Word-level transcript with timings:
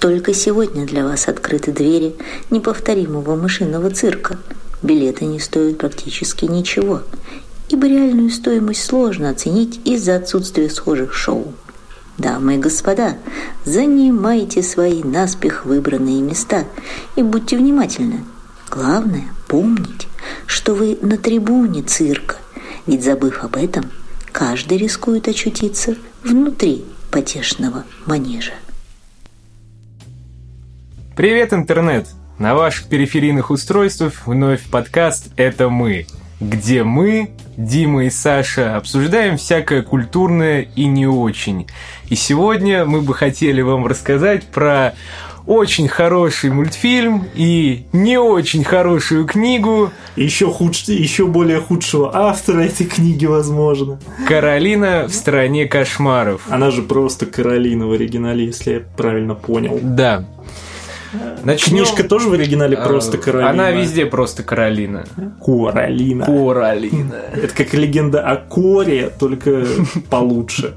Только 0.00 0.34
сегодня 0.34 0.86
для 0.86 1.04
вас 1.04 1.26
открыты 1.26 1.72
двери 1.72 2.16
неповторимого 2.50 3.34
мышиного 3.34 3.90
цирка. 3.90 4.38
Билеты 4.82 5.24
не 5.24 5.40
стоят 5.40 5.78
практически 5.78 6.44
ничего, 6.44 7.02
ибо 7.70 7.86
реальную 7.86 8.30
стоимость 8.30 8.84
сложно 8.84 9.30
оценить 9.30 9.80
из-за 9.84 10.16
отсутствия 10.16 10.68
схожих 10.68 11.14
шоу. 11.14 11.54
Дамы 12.18 12.56
и 12.56 12.58
господа, 12.58 13.16
занимайте 13.64 14.62
свои 14.62 15.02
наспех 15.02 15.64
выбранные 15.64 16.20
места 16.20 16.64
и 17.14 17.22
будьте 17.22 17.56
внимательны. 17.56 18.24
Главное, 18.70 19.24
помните, 19.48 20.08
что 20.46 20.74
вы 20.74 20.98
на 21.00 21.16
трибуне 21.16 21.82
цирка, 21.82 22.36
ведь 22.86 23.04
забыв 23.04 23.42
об 23.42 23.56
этом, 23.56 23.90
каждый 24.32 24.76
рискует 24.76 25.28
очутиться 25.28 25.96
внутри 26.22 26.84
потешного 27.10 27.84
манежа. 28.04 28.52
Привет, 31.16 31.54
интернет! 31.54 32.08
На 32.38 32.54
ваших 32.54 32.88
периферийных 32.88 33.48
устройствах 33.48 34.26
вновь 34.26 34.60
подкаст 34.64 35.30
«Это 35.38 35.70
мы», 35.70 36.04
где 36.40 36.84
мы, 36.84 37.30
Дима 37.56 38.04
и 38.04 38.10
Саша, 38.10 38.76
обсуждаем 38.76 39.38
всякое 39.38 39.80
культурное 39.80 40.68
и 40.76 40.84
не 40.84 41.06
очень. 41.06 41.68
И 42.10 42.16
сегодня 42.16 42.84
мы 42.84 43.00
бы 43.00 43.14
хотели 43.14 43.62
вам 43.62 43.86
рассказать 43.86 44.44
про 44.44 44.94
очень 45.46 45.88
хороший 45.88 46.50
мультфильм 46.50 47.24
и 47.34 47.86
не 47.94 48.18
очень 48.18 48.62
хорошую 48.62 49.24
книгу. 49.24 49.92
Еще, 50.16 50.52
худ... 50.52 50.74
еще 50.74 51.26
более 51.26 51.60
худшего 51.60 52.14
автора 52.14 52.60
этой 52.60 52.84
книги, 52.84 53.24
возможно. 53.24 53.98
«Каролина 54.28 55.06
в 55.08 55.14
стране 55.14 55.64
кошмаров». 55.64 56.42
Она 56.50 56.70
же 56.70 56.82
просто 56.82 57.24
Каролина 57.24 57.86
в 57.86 57.92
оригинале, 57.92 58.44
если 58.44 58.72
я 58.72 58.80
правильно 58.98 59.34
понял. 59.34 59.80
Да. 59.82 60.26
Начнем... 61.44 61.78
Книжка 61.78 62.04
тоже 62.04 62.28
в 62.28 62.32
оригинале 62.32 62.76
просто 62.76 63.18
Каролина. 63.18 63.50
Она 63.50 63.70
везде 63.70 64.06
просто 64.06 64.42
Каролина. 64.42 65.04
Королина. 65.44 66.24
Королина. 66.24 67.14
Это 67.34 67.54
как 67.54 67.74
легенда 67.74 68.20
о 68.20 68.36
Коре, 68.36 69.10
только 69.18 69.64
получше. 70.10 70.74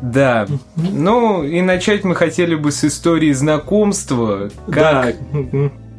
Да. 0.00 0.46
Ну, 0.76 1.42
и 1.44 1.60
начать 1.60 2.04
мы 2.04 2.14
хотели 2.14 2.54
бы 2.54 2.72
с 2.72 2.84
истории 2.84 3.32
знакомства. 3.32 4.50
Как 4.70 5.16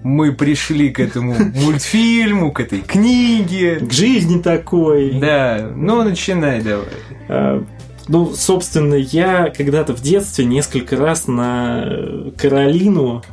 мы 0.04 0.34
пришли 0.34 0.90
к 0.90 1.00
этому 1.00 1.34
мультфильму, 1.34 2.52
к 2.52 2.60
этой 2.60 2.82
книге. 2.82 3.78
К 3.78 3.92
жизни 3.92 4.42
такой. 4.42 5.14
Да, 5.20 5.72
ну 5.76 6.04
начинай 6.04 6.62
давай. 6.62 6.86
А, 7.30 7.64
ну, 8.10 8.34
собственно, 8.36 8.96
я 8.96 9.52
когда-то 9.56 9.96
в 9.96 10.02
детстве 10.02 10.44
несколько 10.44 10.98
раз 10.98 11.28
на 11.28 12.32
Каролину 12.38 13.24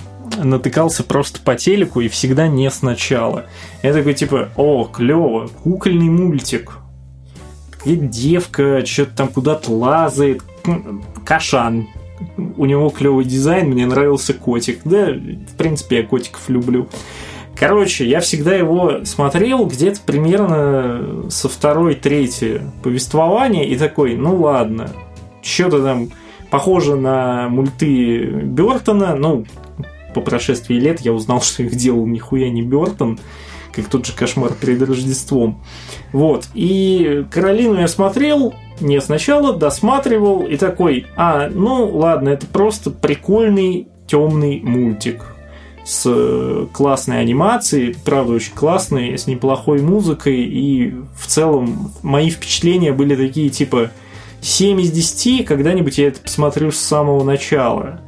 натыкался 0.44 1.02
просто 1.02 1.40
по 1.40 1.54
телеку 1.54 2.00
и 2.00 2.08
всегда 2.08 2.48
не 2.48 2.70
сначала. 2.70 3.46
Я 3.82 3.92
такой 3.92 4.14
типа, 4.14 4.50
о, 4.56 4.84
клево, 4.84 5.48
кукольный 5.62 6.08
мультик. 6.08 6.78
Девка 7.84 8.84
что-то 8.84 9.16
там 9.16 9.28
куда-то 9.28 9.72
лазает. 9.72 10.42
Кашан. 11.24 11.88
У 12.56 12.66
него 12.66 12.90
клевый 12.90 13.24
дизайн, 13.24 13.70
мне 13.70 13.86
нравился 13.86 14.34
котик. 14.34 14.80
Да, 14.84 15.06
в 15.06 15.56
принципе, 15.56 15.98
я 15.98 16.02
котиков 16.02 16.48
люблю. 16.48 16.88
Короче, 17.60 18.08
я 18.08 18.20
всегда 18.20 18.54
его 18.54 19.04
смотрел 19.04 19.66
где-то 19.66 20.00
примерно 20.06 21.30
со 21.30 21.48
второй, 21.48 21.94
третьей 21.94 22.60
повествования 22.82 23.64
и 23.64 23.76
такой, 23.76 24.16
ну 24.16 24.36
ладно, 24.36 24.90
что-то 25.42 25.82
там 25.82 26.08
похоже 26.50 26.96
на 26.96 27.48
мульты 27.50 28.24
Бертона, 28.24 29.14
ну, 29.14 29.44
по 30.14 30.20
прошествии 30.20 30.74
лет 30.74 31.00
я 31.00 31.12
узнал, 31.12 31.40
что 31.42 31.62
их 31.62 31.74
делал 31.74 32.06
нихуя 32.06 32.50
не 32.50 32.62
Бертон, 32.62 33.18
как 33.72 33.86
тот 33.86 34.06
же 34.06 34.12
кошмар 34.12 34.52
перед 34.52 34.82
Рождеством. 34.82 35.62
Вот. 36.12 36.48
И 36.54 37.24
Каролину 37.30 37.80
я 37.80 37.88
смотрел 37.88 38.54
не 38.80 39.00
сначала, 39.00 39.52
досматривал 39.54 40.46
и 40.46 40.56
такой, 40.56 41.06
а, 41.16 41.48
ну 41.50 41.88
ладно, 41.88 42.30
это 42.30 42.46
просто 42.46 42.90
прикольный 42.90 43.88
темный 44.06 44.60
мультик 44.60 45.36
с 45.84 46.04
э, 46.06 46.66
классной 46.72 47.20
анимацией, 47.20 47.96
правда 48.04 48.34
очень 48.34 48.54
классной, 48.54 49.16
с 49.16 49.26
неплохой 49.26 49.80
музыкой, 49.80 50.42
и 50.44 50.94
в 51.16 51.26
целом 51.26 51.92
мои 52.02 52.30
впечатления 52.30 52.92
были 52.92 53.14
такие 53.14 53.50
типа 53.50 53.90
7 54.40 54.80
из 54.80 54.90
10, 54.90 55.44
когда-нибудь 55.46 55.98
я 55.98 56.08
это 56.08 56.20
посмотрю 56.20 56.70
с 56.70 56.78
самого 56.78 57.24
начала. 57.24 58.00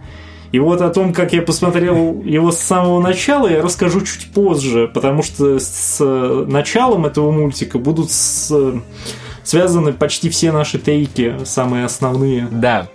И 0.53 0.59
вот 0.59 0.83
о 0.83 0.91
том, 0.91 1.15
как 1.15 1.33
я 1.33 1.41
посмотрел 1.41 2.23
его 2.23 2.53
с 2.53 2.59
самого 2.59 3.01
начала, 3.01 3.49
я 3.49 3.63
расскажу 3.63 4.03
чуть 4.03 4.31
позже, 4.33 4.89
потому 4.93 5.23
что 5.23 5.59
с 5.59 5.99
началом 6.47 7.07
этого 7.07 7.31
мультика 7.31 7.79
будут 7.79 8.11
с... 8.11 8.55
связаны 9.45 9.95
почти 9.95 10.29
все 10.29 10.53
наши 10.53 10.79
тейки, 10.79 11.37
самые 11.45 11.87
основные. 11.87 12.49
Да. 12.51 12.89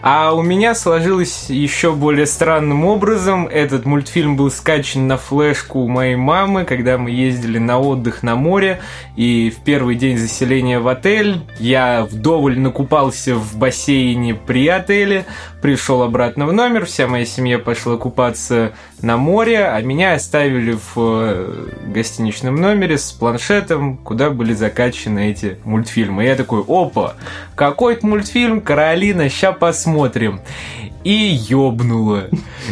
А 0.00 0.32
у 0.32 0.42
меня 0.42 0.76
сложилось 0.76 1.46
еще 1.50 1.92
более 1.92 2.26
странным 2.26 2.84
образом. 2.84 3.48
Этот 3.48 3.84
мультфильм 3.84 4.36
был 4.36 4.50
скачан 4.50 5.08
на 5.08 5.16
флешку 5.16 5.80
у 5.80 5.88
моей 5.88 6.14
мамы, 6.14 6.64
когда 6.64 6.98
мы 6.98 7.10
ездили 7.10 7.58
на 7.58 7.80
отдых 7.80 8.22
на 8.22 8.36
море. 8.36 8.80
И 9.16 9.50
в 9.50 9.64
первый 9.64 9.96
день 9.96 10.16
заселения 10.16 10.78
в 10.78 10.86
отель 10.86 11.40
я 11.58 12.04
вдоволь 12.04 12.58
накупался 12.60 13.34
в 13.34 13.56
бассейне 13.56 14.34
при 14.34 14.68
отеле, 14.68 15.24
пришел 15.60 16.02
обратно 16.02 16.46
в 16.46 16.52
номер, 16.52 16.86
вся 16.86 17.08
моя 17.08 17.26
семья 17.26 17.58
пошла 17.58 17.96
купаться 17.96 18.72
на 19.02 19.16
море, 19.16 19.66
а 19.66 19.80
меня 19.80 20.14
оставили 20.14 20.72
в 20.72 20.92
э, 20.96 21.68
гостиничном 21.86 22.54
номере 22.54 22.98
с 22.98 23.10
планшетом, 23.10 23.96
куда 23.96 24.30
были 24.30 24.52
закачаны 24.52 25.30
эти 25.30 25.58
мультфильмы. 25.64 26.24
И 26.24 26.26
я 26.28 26.36
такой, 26.36 26.62
опа, 26.66 27.14
какой-то 27.56 28.06
мультфильм, 28.06 28.60
Каролина, 28.60 29.28
ща 29.28 29.50
посмотрим. 29.50 29.87
И 31.04 31.38
ёбнуло. 31.48 32.24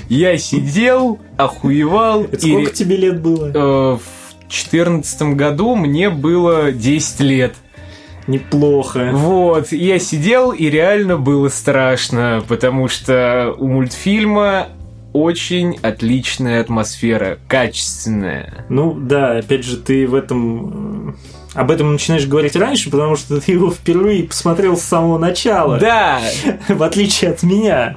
Я 0.09 0.37
сидел, 0.39 1.19
охуевал. 1.37 2.25
Это 2.25 2.41
сколько 2.41 2.73
тебе 2.73 2.97
лет 2.97 3.23
было? 3.23 3.51
Э, 3.55 3.97
в 3.97 4.49
четырнадцатом 4.49 5.37
году 5.37 5.75
мне 5.77 6.11
было 6.11 6.73
10 6.73 7.21
лет. 7.21 7.55
Неплохо. 8.27 9.11
Вот, 9.13 9.71
я 9.71 10.01
сидел, 10.01 10.51
и 10.51 10.67
реально 10.67 11.17
было 11.17 11.49
страшно, 11.49 12.43
потому 12.49 12.89
что 12.89 13.55
у 13.57 13.69
мультфильма 13.69 14.69
очень 15.13 15.79
отличная 15.81 16.61
атмосфера, 16.61 17.39
качественная. 17.49 18.67
Ну 18.69 18.95
да, 18.95 19.39
опять 19.39 19.65
же, 19.65 19.77
ты 19.77 20.07
в 20.07 20.15
этом 20.15 21.11
э, 21.11 21.13
об 21.57 21.71
этом 21.71 21.93
начинаешь 21.93 22.27
говорить 22.27 22.55
раньше, 22.55 22.91
потому 22.91 23.17
что 23.17 23.41
ты 23.41 23.53
его 23.53 23.71
впервые 23.71 24.25
посмотрел 24.25 24.77
с 24.77 24.83
самого 24.83 25.19
начала. 25.19 25.79
Да. 25.79 26.21
В 26.69 26.83
отличие 26.83 27.31
от 27.31 27.43
меня. 27.43 27.97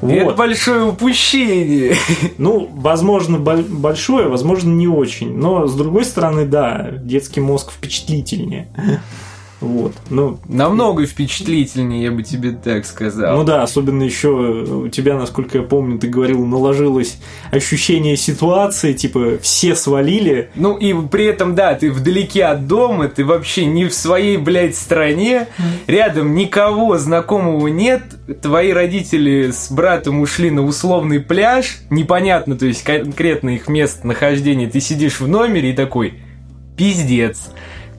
Вот. 0.00 0.12
Это 0.12 0.32
большое 0.32 0.82
упущение. 0.82 1.96
Ну, 2.36 2.68
возможно, 2.72 3.38
большое, 3.38 4.26
возможно, 4.28 4.68
не 4.68 4.88
очень. 4.88 5.36
Но, 5.36 5.68
с 5.68 5.74
другой 5.76 6.04
стороны, 6.04 6.44
да, 6.44 6.88
детский 6.90 7.40
мозг 7.40 7.70
впечатлительнее. 7.70 8.68
Вот. 9.62 9.94
Ну, 10.10 10.40
Намного 10.48 11.06
впечатлительнее, 11.06 12.02
я 12.02 12.10
бы 12.10 12.24
тебе 12.24 12.50
так 12.50 12.84
сказал. 12.84 13.36
Ну 13.36 13.44
да, 13.44 13.62
особенно 13.62 14.02
еще 14.02 14.28
у 14.28 14.88
тебя, 14.88 15.16
насколько 15.16 15.58
я 15.58 15.64
помню, 15.64 16.00
ты 16.00 16.08
говорил, 16.08 16.44
наложилось 16.44 17.18
ощущение 17.52 18.16
ситуации, 18.16 18.92
типа 18.92 19.38
все 19.40 19.76
свалили. 19.76 20.50
Ну 20.56 20.76
и 20.76 20.92
при 21.06 21.26
этом, 21.26 21.54
да, 21.54 21.74
ты 21.74 21.92
вдалеке 21.92 22.44
от 22.44 22.66
дома, 22.66 23.08
ты 23.08 23.24
вообще 23.24 23.64
не 23.64 23.84
в 23.84 23.94
своей, 23.94 24.36
блядь, 24.36 24.76
стране, 24.76 25.46
рядом 25.86 26.34
никого 26.34 26.98
знакомого 26.98 27.68
нет, 27.68 28.02
твои 28.42 28.72
родители 28.72 29.52
с 29.52 29.70
братом 29.70 30.20
ушли 30.20 30.50
на 30.50 30.64
условный 30.64 31.20
пляж, 31.20 31.78
непонятно, 31.88 32.58
то 32.58 32.66
есть 32.66 32.82
конкретно 32.82 33.50
их 33.50 33.68
место 33.68 34.08
нахождения, 34.08 34.68
ты 34.68 34.80
сидишь 34.80 35.20
в 35.20 35.28
номере 35.28 35.70
и 35.70 35.72
такой, 35.72 36.14
пиздец, 36.76 37.50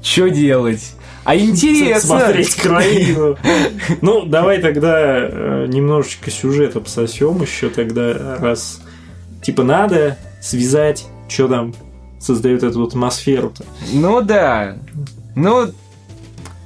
что 0.02 0.30
делать? 0.30 0.94
А 1.24 1.36
интересно! 1.36 2.20
Смотреть 2.20 2.56
краину. 2.56 3.38
Ну, 4.02 4.26
давай 4.26 4.60
тогда 4.62 4.98
э, 5.00 5.66
немножечко 5.68 6.32
сюжет 6.32 6.76
обсосем 6.76 7.42
еще 7.42 7.70
тогда, 7.70 8.38
раз 8.40 8.82
типа 9.42 9.64
надо 9.64 10.18
связать, 10.42 11.06
что 11.28 11.48
там 11.48 11.74
создает 12.20 12.64
эту 12.64 12.84
атмосферу-то. 12.84 13.64
Ну 13.92 14.22
да. 14.22 14.78
Ну, 15.36 15.72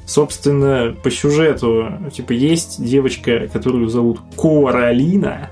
собственно, 0.05 0.95
по 1.03 1.11
сюжету, 1.11 1.89
типа, 2.13 2.31
есть 2.31 2.83
девочка, 2.83 3.47
которую 3.51 3.89
зовут 3.89 4.19
Коралина. 4.37 5.49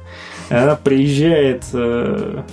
Она 0.50 0.75
приезжает 0.75 1.63
э, 1.74 2.44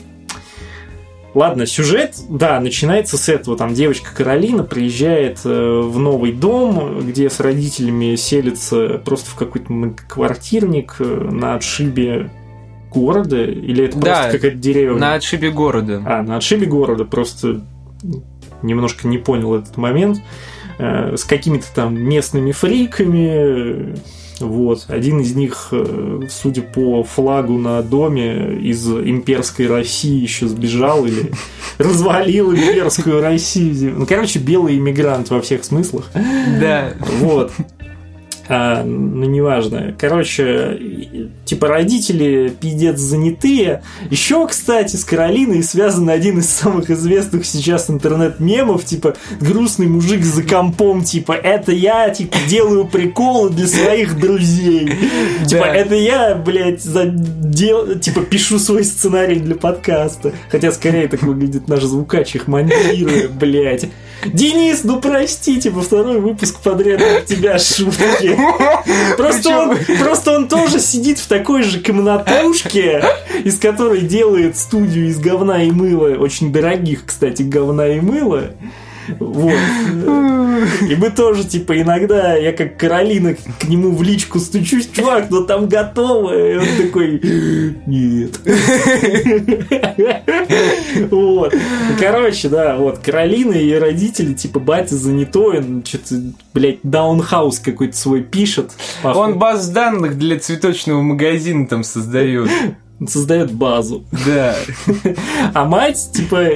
Ладно, 1.35 1.65
сюжет, 1.65 2.17
да, 2.29 2.61
начинается 2.61 3.17
с 3.17 3.29
этого. 3.29 3.57
Там 3.57 3.73
девочка 3.73 4.15
Каролина 4.15 4.65
приезжает 4.65 5.41
э, 5.45 5.81
в 5.81 5.99
новый 5.99 6.33
дом, 6.33 7.01
где 7.01 7.31
с 7.31 7.41
родителями 7.41 8.17
селится 8.17 9.01
просто 9.03 9.31
в 9.31 9.35
какой-то 9.37 9.95
квартирник 10.09 10.97
э, 10.99 11.05
на 11.05 11.55
отшибе 11.55 12.31
города? 12.93 13.43
Или 13.43 13.87
это 13.87 13.99
Да, 13.99 14.15
просто 14.15 14.33
какая-то 14.33 14.59
деревня? 14.59 14.99
На 14.99 15.15
отшибе 15.15 15.51
города. 15.51 16.03
А, 16.05 16.23
на 16.23 16.37
отшибе 16.37 16.67
города. 16.67 17.05
Просто 17.07 17.63
немножко 18.61 19.09
не 19.09 19.17
понял 19.17 19.55
этот 19.55 19.79
момент. 19.79 20.19
Э, 20.79 21.17
С 21.17 21.25
какими-то 21.25 21.67
там 21.75 21.99
местными 21.99 22.53
фриками. 22.53 23.97
Вот. 24.47 24.85
Один 24.89 25.21
из 25.21 25.35
них, 25.35 25.69
э, 25.73 26.21
судя 26.31 26.63
по 26.63 27.03
флагу 27.05 27.59
на 27.59 27.83
доме, 27.83 28.59
из 28.61 28.87
имперской 28.87 29.67
России 29.67 30.21
еще 30.21 30.47
сбежал 30.49 31.07
или 31.07 31.33
развалил 31.79 32.53
имперскую 32.53 33.21
Россию. 33.21 33.95
Ну, 33.99 34.07
короче, 34.07 34.39
белый 34.39 34.79
иммигрант 34.79 35.31
во 35.31 35.41
всех 35.41 35.65
смыслах. 35.65 36.11
Да. 36.61 36.95
Вот. 37.21 37.53
А, 38.55 38.85
ну, 38.85 39.25
неважно. 39.25 39.95
Короче, 39.99 40.79
типа 41.47 41.69
родители 41.69 42.53
пиздец 42.61 42.99
занятые. 42.99 43.83
Еще, 44.11 44.47
кстати, 44.47 44.97
с 44.97 45.07
Каролиной 45.07 45.63
связан 45.63 46.11
один 46.11 46.41
из 46.41 46.51
самых 46.51 46.91
известных 46.91 47.47
сейчас 47.47 47.89
интернет-мемов, 47.89 48.85
типа 48.85 49.17
грустный 49.41 49.87
мужик 49.87 50.23
за 50.23 50.43
компом, 50.43 51.03
типа 51.03 51.33
это 51.33 51.73
я, 51.73 52.11
типа 52.11 52.37
делаю 52.47 52.85
приколы 52.85 53.49
для 53.49 53.67
своих 53.67 54.21
друзей. 54.21 54.93
Типа 55.47 55.65
это 55.65 55.95
я, 55.95 56.35
блядь, 56.35 56.83
дел- 56.85 57.99
типа 57.99 58.21
пишу 58.21 58.59
свой 58.59 58.85
сценарий 58.85 59.37
для 59.37 59.55
подкаста. 59.55 60.33
Хотя 60.51 60.73
скорее 60.73 61.09
так 61.09 61.23
выглядит 61.23 61.69
наш 61.69 61.83
звукач, 61.85 62.35
их 62.35 62.49
монтируя, 62.49 63.29
блядь. 63.29 63.89
Денис, 64.25 64.85
ну 64.85 65.01
прости, 65.01 65.61
типа 65.61 65.83
второй 65.83 66.21
выпуск 66.21 66.61
подряд 66.61 67.01
от 67.03 67.27
тебя 67.27 67.59
шутки. 67.59 68.39
Просто 69.17 69.51
он, 69.51 69.77
просто 69.99 70.33
он 70.33 70.49
тоже 70.49 70.81
сидит 70.81 71.19
в 71.19 71.27
такой 71.27 71.63
же 71.63 71.81
комнатушке, 71.81 73.05
из 73.45 73.59
которой 73.59 74.03
делает 74.03 74.57
студию 74.57 75.09
из 75.09 75.19
говна 75.19 75.63
и 75.63 75.71
мыла, 75.71 76.17
очень 76.17 76.53
дорогих, 76.53 77.05
кстати, 77.07 77.43
говна 77.43 77.89
и 77.89 78.01
мыла. 78.01 78.53
Вот. 79.19 79.55
И 80.89 80.95
мы 80.97 81.11
тоже, 81.11 81.45
типа, 81.45 81.81
иногда, 81.81 82.37
я 82.37 82.53
как 82.53 82.77
Каролина 82.77 83.35
к 83.35 83.65
нему 83.65 83.95
в 83.95 84.03
личку 84.03 84.39
стучусь, 84.39 84.89
чувак, 84.93 85.27
ну 85.31 85.45
там 85.45 85.69
готово. 85.69 86.33
И 86.35 86.57
он 86.57 86.67
такой, 86.79 87.21
нет. 87.87 88.39
Вот. 91.11 91.55
Короче, 91.99 92.49
да, 92.49 92.77
вот, 92.77 92.99
Каролина 92.99 93.55
и 93.55 93.63
ее 93.63 93.79
родители, 93.79 94.35
типа, 94.35 94.61
батя 94.61 94.97
занятой, 94.97 95.59
он 95.59 95.85
что-то, 95.85 96.23
блядь, 96.55 96.79
даунхаус 96.83 97.59
какой-то 97.59 97.97
свой 97.97 98.23
пишет. 98.23 98.73
Он 99.03 99.39
баз 99.39 99.69
данных 99.69 100.19
для 100.19 100.39
цветочного 100.39 101.03
магазина 101.03 101.67
там 101.67 101.83
создает. 101.85 102.51
создает 103.09 103.53
базу. 103.53 104.05
Да. 104.27 104.57
А 105.55 105.65
мать, 105.65 106.11
типа, 106.13 106.47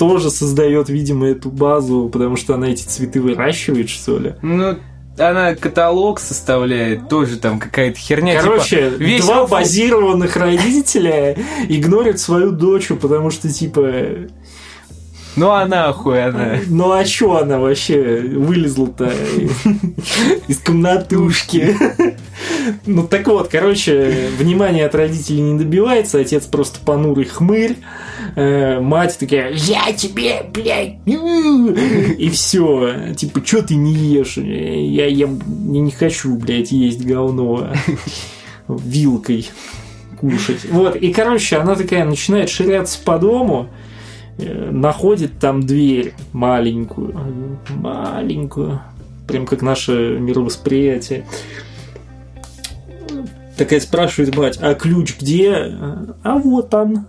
тоже 0.00 0.30
создает, 0.30 0.88
видимо, 0.88 1.26
эту 1.28 1.50
базу, 1.50 2.08
потому 2.10 2.36
что 2.36 2.54
она 2.54 2.68
эти 2.70 2.84
цветы 2.84 3.20
выращивает, 3.20 3.90
что 3.90 4.18
ли. 4.18 4.34
Ну, 4.40 4.76
она 5.18 5.54
каталог 5.54 6.18
составляет, 6.20 7.10
тоже 7.10 7.36
там 7.36 7.58
какая-то 7.58 7.98
херня. 7.98 8.40
Короче, 8.40 8.92
типа, 8.92 9.02
весь 9.02 9.24
два 9.26 9.40
алфа- 9.42 9.50
базированных 9.50 10.36
родителя 10.36 11.36
игнорят 11.68 12.18
свою 12.18 12.52
дочь, 12.52 12.88
потому 12.88 13.30
что, 13.30 13.50
типа, 13.52 13.92
Ну 15.40 15.50
а 15.50 15.62
она. 15.62 16.58
ну 16.68 16.92
а 16.92 17.02
чё 17.04 17.36
она 17.36 17.58
вообще 17.58 18.20
вылезла-то 18.20 19.10
из 20.48 20.58
комнатушки? 20.58 21.76
Ну 22.84 23.06
так 23.06 23.26
вот, 23.26 23.48
короче, 23.48 24.28
внимание 24.38 24.84
от 24.84 24.94
родителей 24.94 25.40
не 25.40 25.58
добивается, 25.58 26.20
отец 26.20 26.44
просто 26.44 26.80
понурый 26.84 27.24
хмырь, 27.24 27.76
Э, 28.36 28.80
мать 28.80 29.16
такая, 29.18 29.52
я 29.52 29.92
тебе, 29.92 30.44
блядь, 30.52 30.98
ю». 31.06 31.74
и 31.74 32.28
все, 32.30 33.14
типа, 33.16 33.40
чё 33.42 33.62
ты 33.62 33.74
не 33.74 33.92
ешь? 33.92 34.36
Я, 34.36 35.06
я 35.06 35.26
не 35.26 35.80
не 35.80 35.90
хочу, 35.90 36.36
блядь, 36.36 36.70
есть 36.70 37.04
говно 37.04 37.70
вилкой 38.68 39.48
кушать. 40.20 40.66
Вот, 40.70 40.96
и, 40.96 41.12
короче, 41.12 41.56
она 41.56 41.74
такая 41.74 42.04
начинает 42.04 42.50
ширяться 42.50 42.98
по 43.04 43.18
дому, 43.18 43.68
находит 44.70 45.38
там 45.38 45.62
дверь 45.62 46.14
маленькую, 46.32 47.14
маленькую, 47.70 48.80
прям 49.26 49.46
как 49.46 49.62
наше 49.62 50.18
мировосприятие. 50.18 51.26
Такая 53.56 53.80
спрашивает 53.80 54.34
мать, 54.36 54.58
а 54.62 54.74
ключ 54.74 55.18
где? 55.18 55.74
А 56.22 56.38
вот 56.38 56.72
он. 56.72 57.04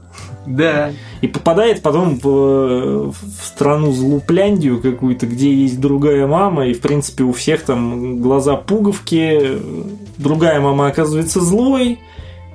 Да. 0.46 0.92
И 1.22 1.28
попадает 1.28 1.82
потом 1.82 2.20
в, 2.20 3.12
в 3.12 3.16
страну 3.44 3.92
Злупляндию 3.92 4.82
какую-то, 4.82 5.28
где 5.28 5.54
есть 5.54 5.80
другая 5.80 6.28
мама, 6.28 6.68
и, 6.68 6.74
в 6.74 6.82
принципе, 6.82 7.24
у 7.24 7.32
всех 7.32 7.64
там 7.64 8.22
глаза 8.22 8.56
пуговки. 8.56 9.60
Другая 10.18 10.60
мама 10.60 10.88
оказывается 10.88 11.40
злой, 11.40 12.00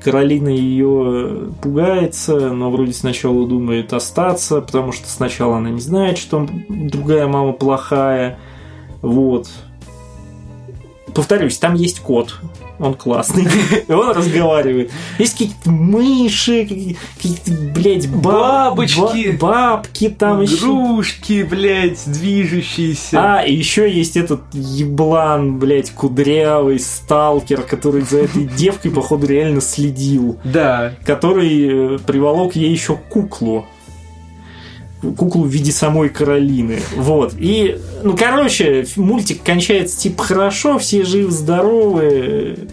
Каролина 0.06 0.50
ее 0.50 1.48
пугается, 1.60 2.52
но 2.52 2.70
вроде 2.70 2.92
сначала 2.92 3.44
думает 3.44 3.92
остаться, 3.92 4.60
потому 4.60 4.92
что 4.92 5.08
сначала 5.08 5.56
она 5.56 5.70
не 5.70 5.80
знает, 5.80 6.16
что 6.16 6.46
другая 6.68 7.26
мама 7.26 7.52
плохая. 7.52 8.38
Вот. 9.02 9.50
Повторюсь, 11.12 11.58
там 11.58 11.74
есть 11.74 11.98
кот. 11.98 12.36
Он 12.78 12.94
классный. 12.94 13.46
И 13.88 13.92
он 13.92 14.10
разговаривает. 14.10 14.90
Есть 15.18 15.32
какие-то 15.32 15.70
мыши, 15.70 16.62
какие- 16.62 16.96
какие-то, 17.16 17.50
блядь, 17.72 18.08
ба- 18.08 18.70
Бабочки. 18.70 19.30
ба- 19.40 19.46
бабки 19.76 20.08
там 20.10 20.42
еще. 20.42 20.54
Игрушки, 20.66 21.42
блядь, 21.42 22.00
движущиеся. 22.06 23.18
А, 23.38 23.40
и 23.42 23.54
еще 23.54 23.90
есть 23.90 24.16
этот 24.16 24.40
еблан, 24.52 25.58
блядь, 25.58 25.90
кудрявый 25.90 26.78
сталкер, 26.78 27.62
который 27.62 28.02
за 28.02 28.18
этой 28.20 28.44
девкой, 28.44 28.90
походу, 28.90 29.26
реально 29.26 29.60
следил. 29.60 30.38
Да. 30.44 30.92
Который 31.04 31.94
э, 31.96 31.98
приволок 32.06 32.56
ей 32.56 32.70
еще 32.70 32.96
куклу. 33.08 33.66
Куклу 35.00 35.44
в 35.44 35.48
виде 35.48 35.72
самой 35.72 36.08
Каролины. 36.08 36.80
Вот. 36.96 37.34
И, 37.38 37.78
ну, 38.02 38.16
короче, 38.16 38.86
мультик 38.96 39.42
кончается 39.42 39.98
типа 39.98 40.22
хорошо, 40.22 40.78
все 40.78 41.04
живы-здоровы. 41.04 42.68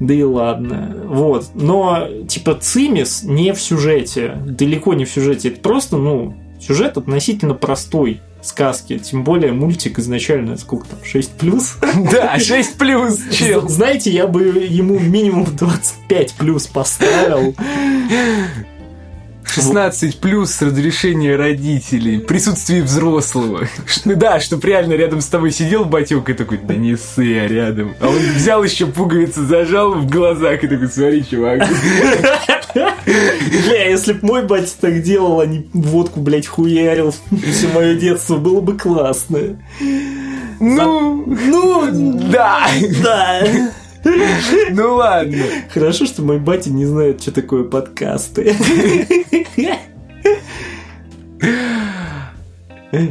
Да 0.00 0.14
и 0.14 0.22
ладно. 0.22 0.96
Вот. 1.06 1.46
Но, 1.54 2.08
типа, 2.28 2.54
Цимис 2.54 3.22
не 3.24 3.52
в 3.52 3.60
сюжете. 3.60 4.38
Далеко 4.46 4.94
не 4.94 5.04
в 5.04 5.10
сюжете. 5.10 5.48
Это 5.48 5.60
просто, 5.60 5.96
ну, 5.96 6.34
сюжет 6.60 6.96
относительно 6.96 7.54
простой 7.54 8.20
сказки. 8.42 8.98
Тем 8.98 9.24
более 9.24 9.52
мультик 9.52 9.98
изначально, 9.98 10.56
сколько 10.56 10.88
там, 10.88 10.98
6 11.02 11.32
плюс? 11.32 11.76
Да, 12.12 12.38
6 12.38 12.78
плюс, 12.78 13.18
чел. 13.32 13.68
Знаете, 13.68 14.10
я 14.10 14.26
бы 14.26 14.42
ему 14.42 14.98
минимум 14.98 15.46
25 15.56 16.34
плюс 16.34 16.66
поставил. 16.66 17.54
16 19.54 20.18
плюс 20.20 20.52
с 20.52 20.62
разрешения 20.62 21.36
родителей, 21.36 22.18
присутствие 22.18 22.82
взрослого. 22.82 23.66
Да, 24.04 24.40
чтоб 24.40 24.64
реально 24.64 24.94
рядом 24.94 25.20
с 25.20 25.26
тобой 25.26 25.50
сидел 25.52 25.84
батек 25.84 26.28
и 26.28 26.34
такой, 26.34 26.58
да 26.58 26.74
не 26.74 26.96
ссы, 26.96 27.24
я 27.24 27.46
рядом. 27.48 27.94
А 28.00 28.08
он 28.08 28.18
взял 28.18 28.62
еще 28.62 28.86
пуговицу, 28.86 29.46
зажал 29.46 29.94
в 29.94 30.08
глазах 30.10 30.62
и 30.64 30.68
такой, 30.68 30.88
смотри, 30.88 31.24
чувак. 31.28 31.66
Бля, 32.74 33.88
если 33.88 34.12
б 34.12 34.18
мой 34.22 34.44
батя 34.44 34.72
так 34.80 35.02
делал, 35.02 35.40
а 35.40 35.46
не 35.46 35.66
водку, 35.72 36.20
блядь, 36.20 36.46
хуярил 36.46 37.12
все 37.30 37.68
мое 37.68 37.94
детство, 37.94 38.36
было 38.36 38.60
бы 38.60 38.76
классно. 38.76 39.58
Ну, 40.60 41.24
Ну, 41.26 41.88
да. 42.30 42.66
да. 43.02 43.42
Ну 44.70 44.94
ладно. 44.94 45.44
Хорошо, 45.72 46.06
что 46.06 46.22
мой 46.22 46.38
батя 46.38 46.70
не 46.70 46.86
знает, 46.86 47.20
что 47.22 47.32
такое 47.32 47.64
подкасты. 47.64 48.54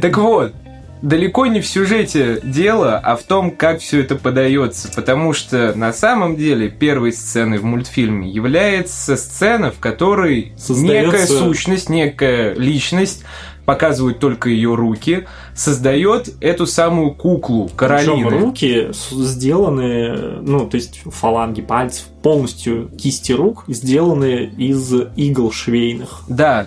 Так 0.00 0.18
вот, 0.18 0.54
далеко 1.02 1.46
не 1.46 1.60
в 1.60 1.66
сюжете 1.66 2.40
дело, 2.42 2.98
а 2.98 3.16
в 3.16 3.22
том, 3.22 3.50
как 3.52 3.80
все 3.80 4.00
это 4.00 4.16
подается. 4.16 4.90
Потому 4.94 5.32
что 5.32 5.72
на 5.74 5.92
самом 5.92 6.36
деле 6.36 6.68
первой 6.68 7.12
сценой 7.12 7.58
в 7.58 7.64
мультфильме 7.64 8.28
является 8.28 9.16
сцена, 9.16 9.70
в 9.70 9.78
которой 9.78 10.52
Создается- 10.56 11.06
некая 11.06 11.26
сущность, 11.26 11.88
некая 11.88 12.54
личность 12.54 13.24
показывают 13.68 14.18
только 14.18 14.48
ее 14.48 14.74
руки, 14.74 15.26
создает 15.54 16.30
эту 16.40 16.66
самую 16.66 17.10
куклу 17.10 17.66
Причем 17.66 17.76
Каролины. 17.76 18.30
руки 18.30 18.88
с- 18.94 19.10
сделаны, 19.10 20.40
ну, 20.40 20.66
то 20.66 20.76
есть 20.76 21.02
фаланги 21.04 21.60
пальцев, 21.60 22.06
полностью 22.22 22.88
кисти 22.96 23.32
рук 23.32 23.64
сделаны 23.68 24.50
из 24.56 24.90
игл 25.16 25.52
швейных. 25.52 26.22
Да. 26.28 26.66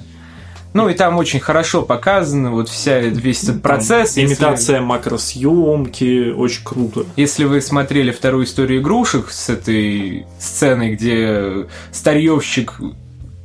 Ну 0.74 0.90
и 0.90 0.94
там 0.94 1.18
очень 1.18 1.40
хорошо 1.40 1.82
показано 1.82 2.52
вот 2.52 2.70
вся 2.70 3.00
весь 3.00 3.46
этот 3.46 3.64
процесс. 3.64 4.14
Там 4.14 4.26
имитация 4.26 4.76
если... 4.76 4.86
макросъемки, 4.86 6.30
очень 6.30 6.64
круто. 6.64 7.06
Если 7.16 7.46
вы 7.46 7.62
смотрели 7.62 8.12
вторую 8.12 8.46
историю 8.46 8.80
игрушек 8.80 9.32
с 9.32 9.50
этой 9.50 10.28
сценой, 10.40 10.94
где 10.94 11.66
старьевщик 11.92 12.80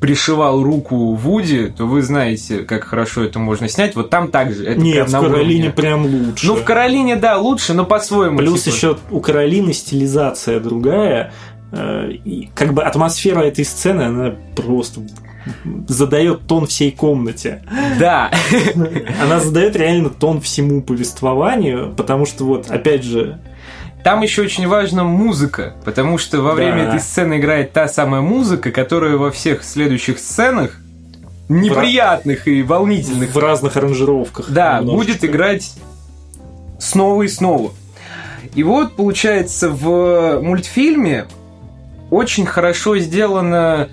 пришивал 0.01 0.63
руку 0.63 1.15
Вуди, 1.15 1.69
то 1.69 1.87
вы 1.87 2.03
знаете, 2.03 2.59
как 2.59 2.85
хорошо 2.85 3.25
это 3.25 3.39
можно 3.39 3.69
снять. 3.69 3.95
Вот 3.97 4.11
там 4.11 4.31
также. 4.31 4.65
Это 4.65 4.81
Нет, 4.81 5.09
в 5.09 5.21
Каролине 5.21 5.71
прям 5.71 6.05
лучше. 6.05 6.47
Ну, 6.47 6.55
в 6.55 6.65
Каролине, 6.65 7.17
да, 7.17 7.39
лучше, 7.39 7.75
но 7.75 7.85
по-своему. 7.85 8.39
Плюс 8.39 8.63
типа... 8.63 8.75
еще 8.75 8.99
у 9.11 9.21
Каролины 9.21 9.73
стилизация 9.73 10.61
другая. 10.61 11.33
Э, 11.73 12.11
и 12.11 12.51
как 12.55 12.75
бы 12.75 12.83
атмосфера 12.83 13.41
этой 13.41 13.65
сцены, 13.65 14.03
она 14.03 14.35
просто 14.55 15.01
задает 15.89 16.47
тон 16.47 16.67
всей 16.67 16.91
комнате. 16.91 17.63
Да. 17.99 18.31
Она 19.23 19.41
задает 19.41 19.77
реально 19.77 20.11
тон 20.11 20.41
всему 20.41 20.83
повествованию, 20.83 21.95
потому 21.97 22.27
что 22.27 22.45
вот, 22.45 22.71
опять 22.71 23.05
же, 23.05 23.41
там 24.07 24.23
еще 24.23 24.43
очень 24.43 24.69
важна 24.69 25.03
музыка, 25.03 25.75
потому 25.85 26.17
что 26.17 26.41
во 26.41 26.53
время 26.53 26.85
да. 26.85 26.89
этой 26.91 27.01
сцены 27.01 27.39
играет 27.39 27.73
та 27.73 27.89
самая 27.89 28.21
музыка, 28.21 28.71
которая 28.71 29.17
во 29.17 29.33
всех 29.33 29.65
следующих 29.65 30.21
сценах 30.21 30.77
неприятных 31.49 32.47
и 32.47 32.63
волнительных 32.63 33.35
в 33.35 33.39
разных 33.41 33.77
аранжировках. 33.77 34.49
Да, 34.49 34.81
будет 34.81 35.25
играть 35.25 35.73
снова 36.79 37.25
и 37.25 37.27
снова. 37.27 37.73
И 38.55 38.63
вот 38.63 38.95
получается 38.95 39.71
в 39.71 40.39
мультфильме 40.41 41.27
очень 42.09 42.47
хорошо 42.47 42.99
сделано 42.99 43.89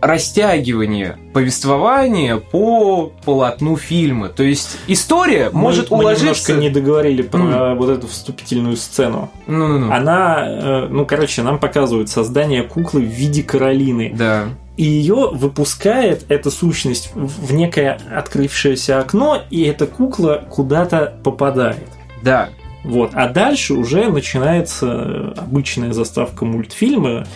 растягивание 0.00 1.18
повествования 1.32 2.36
по 2.36 3.12
полотну 3.24 3.76
фильма. 3.76 4.28
То 4.28 4.42
есть 4.42 4.78
история 4.86 5.50
мы, 5.52 5.60
может 5.60 5.90
мы 5.90 5.98
уложиться... 5.98 6.24
Мы 6.24 6.30
немножко 6.30 6.52
не 6.54 6.70
договорили 6.70 7.22
про 7.22 7.40
mm. 7.40 7.74
вот 7.76 7.90
эту 7.90 8.06
вступительную 8.06 8.76
сцену. 8.76 9.30
Ну, 9.46 9.68
ну, 9.68 9.78
ну. 9.78 9.92
Она, 9.92 10.46
э, 10.46 10.88
ну, 10.88 11.04
короче, 11.04 11.42
нам 11.42 11.58
показывают 11.58 12.08
создание 12.08 12.62
куклы 12.62 13.02
в 13.02 13.08
виде 13.08 13.42
Каролины. 13.42 14.12
Да. 14.16 14.48
И 14.76 14.84
ее 14.84 15.30
выпускает 15.32 16.24
эта 16.28 16.50
сущность 16.50 17.10
в 17.14 17.52
некое 17.52 17.98
открывшееся 18.16 18.98
окно, 18.98 19.42
и 19.50 19.62
эта 19.64 19.86
кукла 19.86 20.42
куда-то 20.48 21.18
попадает. 21.22 21.86
Да. 22.22 22.48
Вот. 22.84 23.10
А 23.12 23.28
дальше 23.28 23.74
уже 23.74 24.08
начинается 24.10 25.34
обычная 25.36 25.92
заставка 25.92 26.46
мультфильма, 26.46 27.26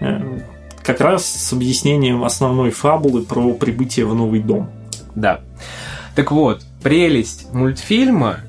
э, 0.00 0.40
как 0.90 1.00
раз 1.02 1.24
с 1.24 1.52
объяснением 1.52 2.24
основной 2.24 2.70
фабулы 2.70 3.22
про 3.22 3.54
прибытие 3.54 4.06
в 4.06 4.14
новый 4.16 4.40
дом. 4.40 4.68
Да. 5.14 5.40
Так 6.16 6.32
вот, 6.32 6.62
прелесть 6.82 7.46
мультфильма, 7.52 8.40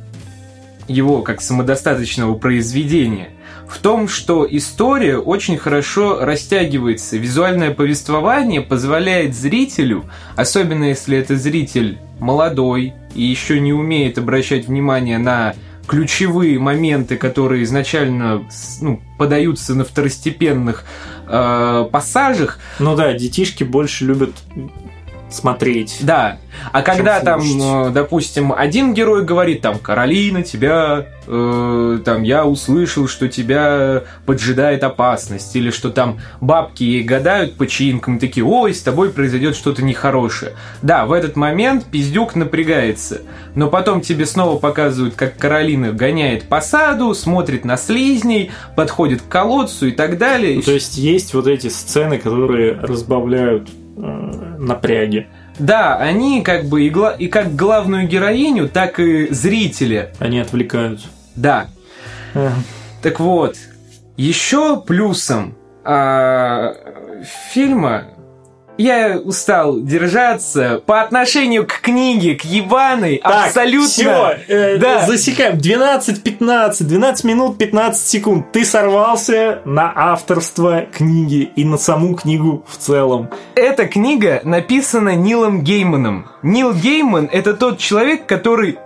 его 0.88 1.21
как 1.21 1.39
самодостаточного 1.39 2.33
произведения, 2.33 3.29
в 3.69 3.77
том, 3.77 4.07
что 4.07 4.48
история 4.50 5.17
очень 5.17 5.60
хорошо 5.60 6.25
растягивается. 6.25 7.17
Визуальное 7.17 7.75
повествование 7.75 8.62
позволяет 8.62 9.36
зрителю, 9.36 10.05
особенно 10.36 10.86
если 10.86 11.19
это 11.19 11.36
зритель 11.36 12.00
молодой 12.19 12.95
и 13.13 13.21
еще 13.21 13.60
не 13.60 13.71
умеет 13.71 14.17
обращать 14.17 14.65
внимание 14.65 15.19
на 15.19 15.53
ключевые 15.91 16.57
моменты, 16.57 17.17
которые 17.17 17.63
изначально 17.63 18.48
ну, 18.79 19.01
подаются 19.17 19.75
на 19.75 19.83
второстепенных 19.83 20.86
э, 21.27 21.89
пассажах. 21.91 22.60
Ну 22.79 22.95
да, 22.95 23.12
детишки 23.12 23.65
больше 23.65 24.05
любят 24.05 24.31
смотреть. 25.33 25.97
Да. 26.01 26.38
А 26.71 26.81
когда 26.81 27.19
там, 27.21 27.41
э, 27.41 27.89
допустим, 27.91 28.53
один 28.53 28.93
герой 28.93 29.23
говорит, 29.23 29.61
там, 29.61 29.79
Каролина, 29.79 30.43
тебя, 30.43 31.07
э, 31.25 32.00
там, 32.03 32.23
я 32.23 32.45
услышал, 32.45 33.07
что 33.07 33.27
тебя 33.27 34.03
поджидает 34.25 34.83
опасность, 34.83 35.55
или 35.55 35.71
что 35.71 35.89
там 35.89 36.19
бабки 36.39 36.83
ей 36.83 37.03
гадают 37.03 37.55
по 37.55 37.67
чаинкам, 37.67 38.19
такие, 38.19 38.45
ой, 38.45 38.73
с 38.73 38.81
тобой 38.81 39.09
произойдет 39.09 39.55
что-то 39.55 39.83
нехорошее. 39.83 40.53
Да, 40.81 41.05
в 41.05 41.13
этот 41.13 41.35
момент 41.35 41.85
пиздюк 41.85 42.35
напрягается, 42.35 43.21
но 43.55 43.69
потом 43.69 44.01
тебе 44.01 44.25
снова 44.25 44.59
показывают, 44.59 45.15
как 45.15 45.38
Каролина 45.38 45.91
гоняет 45.91 46.43
по 46.43 46.61
саду, 46.61 47.13
смотрит 47.13 47.65
на 47.65 47.77
слизней, 47.77 48.51
подходит 48.75 49.21
к 49.21 49.27
колодцу 49.27 49.88
и 49.88 49.91
так 49.91 50.17
далее. 50.17 50.57
Ну, 50.57 50.61
то 50.61 50.71
есть 50.71 50.97
есть 50.97 51.33
вот 51.33 51.47
эти 51.47 51.67
сцены, 51.67 52.17
которые 52.17 52.73
разбавляют 52.73 53.69
напряги. 54.01 55.27
Да, 55.60 55.98
они 55.98 56.41
как 56.41 56.65
бы 56.65 56.84
и, 56.84 56.89
гла- 56.89 57.15
и 57.17 57.27
как 57.27 57.55
главную 57.55 58.08
героиню, 58.08 58.67
так 58.70 59.00
и 59.00 59.27
зрители. 59.34 60.10
Они 60.20 60.39
отвлекают. 60.39 61.01
Да. 61.36 61.67
Ага. 62.34 62.53
Так 63.01 63.20
вот, 63.20 63.55
еще 64.17 64.81
плюсом 64.81 65.55
а, 65.84 66.74
фильма 67.53 68.05
я 68.81 69.19
устал 69.19 69.79
держаться 69.79 70.81
по 70.85 71.01
отношению 71.01 71.65
к 71.65 71.79
книге, 71.81 72.35
к 72.35 72.43
ебаной, 72.43 73.21
так, 73.23 73.47
абсолютно. 73.47 73.88
Все, 73.88 74.38
э, 74.47 74.77
да. 74.77 75.05
засекаем. 75.05 75.57
12-15, 75.57 76.83
12 76.83 77.23
минут 77.23 77.57
15 77.57 78.07
секунд. 78.07 78.51
Ты 78.51 78.65
сорвался 78.65 79.61
на 79.65 79.91
авторство 79.95 80.81
книги 80.81 81.51
и 81.55 81.63
на 81.63 81.77
саму 81.77 82.15
книгу 82.15 82.65
в 82.67 82.77
целом. 82.77 83.29
Эта 83.55 83.88
книга 83.88 84.41
написана 84.43 85.15
Нилом 85.15 85.63
Гейманом. 85.63 86.27
Нил 86.41 86.73
Гейман 86.73 87.29
это 87.31 87.53
тот 87.53 87.77
человек, 87.77 88.25
который 88.25 88.79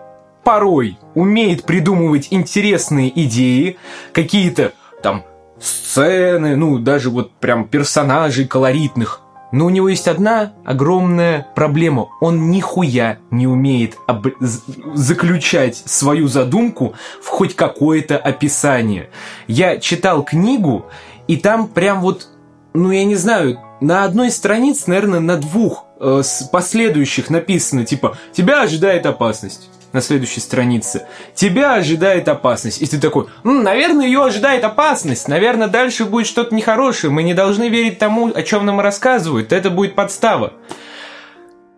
порой 0.43 0.97
умеет 1.15 1.63
придумывать 1.63 2.27
интересные 2.31 3.11
идеи, 3.25 3.77
какие-то 4.13 4.73
там 5.01 5.23
сцены, 5.59 6.55
ну 6.55 6.77
даже 6.77 7.09
вот 7.09 7.31
прям 7.33 7.67
персонажей 7.67 8.45
колоритных, 8.45 9.21
но 9.55 9.67
у 9.67 9.69
него 9.69 9.87
есть 9.87 10.09
одна 10.09 10.51
огромная 10.65 11.47
проблема. 11.55 12.09
Он 12.19 12.51
нихуя 12.51 13.19
не 13.31 13.47
умеет 13.47 13.95
об... 14.05 14.27
заключать 14.41 15.77
свою 15.77 16.27
задумку 16.27 16.93
в 17.21 17.27
хоть 17.27 17.55
какое-то 17.55 18.17
описание. 18.17 19.09
Я 19.47 19.77
читал 19.77 20.23
книгу, 20.23 20.87
и 21.29 21.37
там 21.37 21.69
прям 21.69 22.01
вот, 22.01 22.27
ну 22.73 22.91
я 22.91 23.05
не 23.05 23.15
знаю, 23.15 23.57
на 23.79 24.03
одной 24.03 24.29
странице, 24.29 24.89
наверное, 24.89 25.21
на 25.21 25.37
двух 25.37 25.85
э, 26.01 26.21
последующих 26.51 27.29
написано, 27.29 27.85
типа, 27.85 28.17
тебя 28.33 28.61
ожидает 28.61 29.05
опасность 29.05 29.69
на 29.93 30.01
следующей 30.01 30.39
странице. 30.39 31.05
Тебя 31.33 31.75
ожидает 31.75 32.27
опасность. 32.27 32.81
И 32.81 32.85
ты 32.85 32.99
такой, 32.99 33.27
М, 33.43 33.63
наверное, 33.63 34.05
ее 34.05 34.23
ожидает 34.23 34.63
опасность. 34.63 35.27
Наверное, 35.27 35.67
дальше 35.67 36.05
будет 36.05 36.27
что-то 36.27 36.53
нехорошее. 36.53 37.11
Мы 37.11 37.23
не 37.23 37.33
должны 37.33 37.69
верить 37.69 37.99
тому, 37.99 38.31
о 38.33 38.43
чем 38.43 38.65
нам 38.65 38.79
рассказывают. 38.79 39.51
Это 39.51 39.69
будет 39.69 39.95
подстава. 39.95 40.53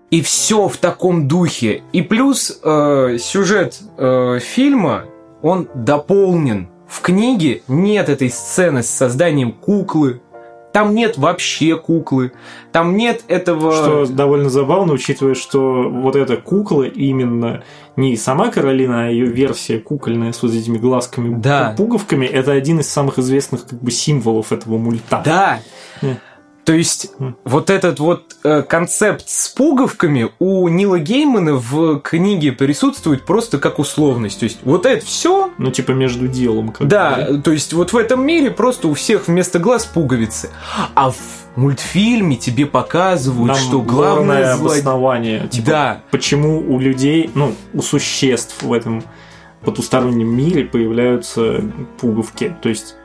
И 0.09 0.21
все 0.21 0.67
в 0.67 0.77
таком 0.77 1.27
духе. 1.27 1.83
И 1.91 2.01
плюс 2.01 2.59
э, 2.63 3.17
сюжет 3.19 3.79
э, 3.97 4.39
фильма, 4.39 5.05
он 5.41 5.67
дополнен. 5.75 6.69
В 6.87 7.01
книге 7.01 7.63
нет 7.67 8.07
этой 8.07 8.29
сцены 8.29 8.81
с 8.83 8.89
созданием 8.89 9.51
куклы, 9.51 10.21
там 10.77 10.93
нет 10.93 11.17
вообще 11.17 11.75
куклы, 11.75 12.33
там 12.71 12.95
нет 12.95 13.23
этого... 13.27 13.71
Что 13.71 14.05
довольно 14.05 14.49
забавно, 14.49 14.93
учитывая, 14.93 15.33
что 15.33 15.89
вот 15.89 16.15
эта 16.15 16.37
кукла 16.37 16.83
именно 16.83 17.63
не 17.97 18.15
сама 18.15 18.49
Каролина, 18.49 19.05
а 19.05 19.09
ее 19.09 19.25
версия 19.25 19.79
кукольная 19.79 20.31
с 20.31 20.41
вот 20.41 20.53
этими 20.53 20.77
глазками, 20.77 21.35
да. 21.35 21.73
пуговками, 21.75 22.25
это 22.25 22.53
один 22.53 22.79
из 22.79 22.87
самых 22.87 23.19
известных 23.19 23.65
как 23.67 23.81
бы 23.81 23.91
символов 23.91 24.51
этого 24.53 24.77
мульта. 24.77 25.21
Да. 25.25 25.59
Yeah. 26.01 26.13
Э. 26.13 26.15
То 26.67 26.73
есть 26.73 27.11
вот 27.45 27.69
этот 27.69 27.99
вот 27.99 28.35
э, 28.43 28.61
концепт 28.61 29.29
с 29.29 29.47
пуговками 29.47 30.31
у 30.39 30.67
Нила 30.67 30.99
Геймана 30.99 31.53
в 31.53 32.01
книге 32.01 32.51
присутствует 32.51 33.25
просто 33.25 33.57
как 33.57 33.79
условность. 33.79 34.39
То 34.39 34.43
есть 34.43 34.59
вот 34.63 34.85
это 34.85 35.05
все. 35.05 35.49
Ну 35.57 35.71
типа 35.71 35.91
между 35.91 36.27
делом. 36.27 36.73
Как 36.73 36.85
да, 36.85 37.27
бы. 37.29 37.41
то 37.41 37.51
есть 37.51 37.71
вот 37.71 37.93
в 37.93 37.97
этом 37.97 38.25
мире 38.25 38.51
просто 38.51 38.89
у 38.89 38.95
всех 38.95 39.29
вместо 39.29 39.59
глаз 39.59 39.85
пуговицы, 39.85 40.49
а 40.93 41.11
в 41.11 41.15
мультфильме 41.57 42.35
тебе 42.37 42.65
показывают, 42.65 43.47
Нам 43.47 43.57
что 43.57 43.81
главное 43.81 44.55
зло... 44.55 44.67
обоснование. 44.67 45.47
Типа, 45.47 45.67
да. 45.67 46.03
Почему 46.11 46.59
у 46.59 46.79
людей, 46.79 47.29
ну 47.33 47.53
у 47.73 47.81
существ 47.81 48.63
в 48.63 48.71
этом 48.71 49.03
потустороннем 49.61 50.27
мире 50.27 50.65
появляются 50.65 51.61
пуговки. 51.99 52.55
То 52.61 52.69
есть 52.69 52.95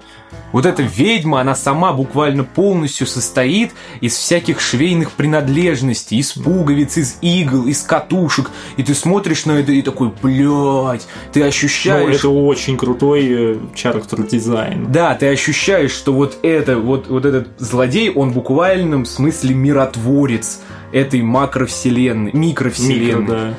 вот 0.53 0.67
эта 0.67 0.83
ведьма, 0.83 1.41
она 1.41 1.55
сама 1.55 1.93
буквально 1.93 2.45
полностью 2.45 3.07
состоит 3.07 3.73
из 4.01 4.15
всяких 4.15 4.61
швейных 4.61 5.13
принадлежностей, 5.13 6.19
из 6.19 6.33
пуговиц, 6.33 6.99
из 6.99 7.19
игл, 7.23 7.67
из 7.67 7.83
катушек. 7.83 8.51
И 8.77 8.83
ты 8.83 8.95
смотришь 8.95 9.47
на 9.47 9.53
это 9.53 9.73
и 9.73 9.83
такой, 9.83 10.13
блядь, 10.23 11.07
ты 11.33 11.43
ощущаешь... 11.43 12.07
Ну, 12.07 12.15
это 12.15 12.29
очень 12.29 12.77
крутой 12.77 13.59
character 13.75 14.25
э, 14.25 14.29
дизайн. 14.29 14.93
Да, 14.93 15.15
ты 15.15 15.29
ощущаешь, 15.29 15.93
что 15.93 16.13
вот 16.13 16.39
это, 16.43 16.79
вот, 16.79 17.09
вот 17.09 17.25
этот 17.25 17.49
злодей, 17.59 18.11
он 18.11 18.31
в 18.31 18.35
буквальном 18.35 19.07
смысле 19.07 19.55
миротворец 19.55 20.61
этой 20.93 21.23
макровселенной, 21.23 22.33
микровселенной. 22.35 23.21
Микро, 23.23 23.27
да. 23.27 23.55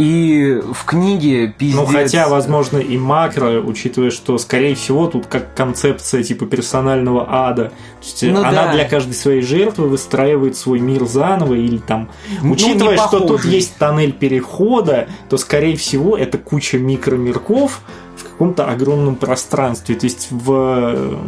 И 0.00 0.58
в 0.72 0.86
книге 0.86 1.48
пиздец... 1.48 1.78
Ну, 1.78 1.84
хотя, 1.84 2.26
возможно, 2.26 2.78
и 2.78 2.96
макро, 2.96 3.60
учитывая, 3.60 4.10
что, 4.10 4.38
скорее 4.38 4.74
всего, 4.74 5.06
тут 5.08 5.26
как 5.26 5.54
концепция 5.54 6.22
типа 6.22 6.46
персонального 6.46 7.26
ада. 7.28 7.64
То 7.64 8.06
есть 8.06 8.22
Ну 8.22 8.40
она 8.40 8.64
да. 8.64 8.72
для 8.72 8.88
каждой 8.88 9.12
своей 9.12 9.42
жертвы 9.42 9.88
выстраивает 9.88 10.56
свой 10.56 10.80
мир 10.80 11.04
заново, 11.04 11.52
или 11.52 11.76
там... 11.76 12.08
Ну, 12.40 12.52
Учитывая, 12.52 12.96
что 12.96 13.20
тут 13.20 13.44
есть 13.44 13.76
тоннель 13.76 14.12
перехода, 14.12 15.06
то, 15.28 15.36
скорее 15.36 15.76
всего, 15.76 16.16
это 16.16 16.38
куча 16.38 16.78
микромирков 16.78 17.82
в 18.16 18.24
каком-то 18.24 18.64
огромном 18.64 19.16
пространстве. 19.16 19.96
То 19.96 20.06
есть 20.06 20.28
в... 20.30 21.18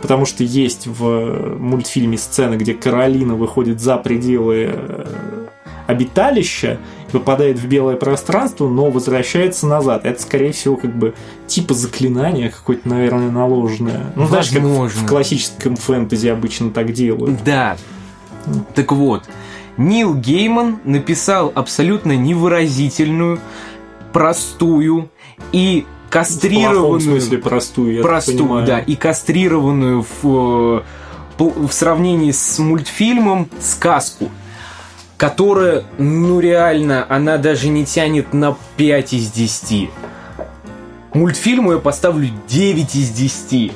Потому 0.00 0.24
что 0.24 0.42
есть 0.42 0.86
в 0.86 1.58
мультфильме 1.58 2.16
сцены, 2.16 2.54
где 2.54 2.72
Каролина 2.72 3.34
выходит 3.34 3.82
за 3.82 3.98
пределы 3.98 4.70
э, 4.72 5.46
обиталища, 5.86 6.78
попадает 7.10 7.58
в 7.58 7.66
белое 7.66 7.96
пространство, 7.96 8.68
но 8.68 8.90
возвращается 8.90 9.66
назад. 9.66 10.04
Это, 10.06 10.20
скорее 10.22 10.52
всего, 10.52 10.76
как 10.76 10.94
бы 10.96 11.14
типа 11.46 11.74
заклинание 11.74 12.50
какое-то, 12.50 12.88
наверное, 12.88 13.30
наложенное. 13.30 14.12
Ну, 14.16 14.26
знаешь, 14.26 14.50
как 14.50 14.62
в- 14.62 14.88
в 14.88 15.06
классическом 15.06 15.76
фэнтези 15.76 16.28
обычно 16.28 16.70
так 16.70 16.92
делают. 16.92 17.42
Да. 17.44 17.76
Так 18.74 18.92
вот, 18.92 19.24
Нил 19.76 20.14
Гейман 20.14 20.78
написал 20.84 21.52
абсолютно 21.54 22.16
невыразительную, 22.16 23.38
простую 24.12 25.10
и 25.52 25.86
В 26.08 26.12
кастрированную... 26.12 27.00
смысле 27.00 27.38
простую, 27.38 27.94
я 27.94 28.02
простую, 28.02 28.66
да, 28.66 28.80
и 28.80 28.96
кастрированную 28.96 30.04
в, 30.22 30.82
э, 31.38 31.44
в 31.44 31.70
сравнении 31.72 32.32
с 32.32 32.58
мультфильмом 32.58 33.48
сказку, 33.60 34.28
которая, 35.20 35.84
ну 35.98 36.40
реально, 36.40 37.04
она 37.06 37.36
даже 37.36 37.68
не 37.68 37.84
тянет 37.84 38.32
на 38.32 38.56
5 38.78 39.12
из 39.12 39.30
10. 39.30 39.90
Мультфильму 41.12 41.72
я 41.72 41.78
поставлю 41.78 42.30
9 42.48 42.94
из 42.96 43.10
10. 43.10 43.70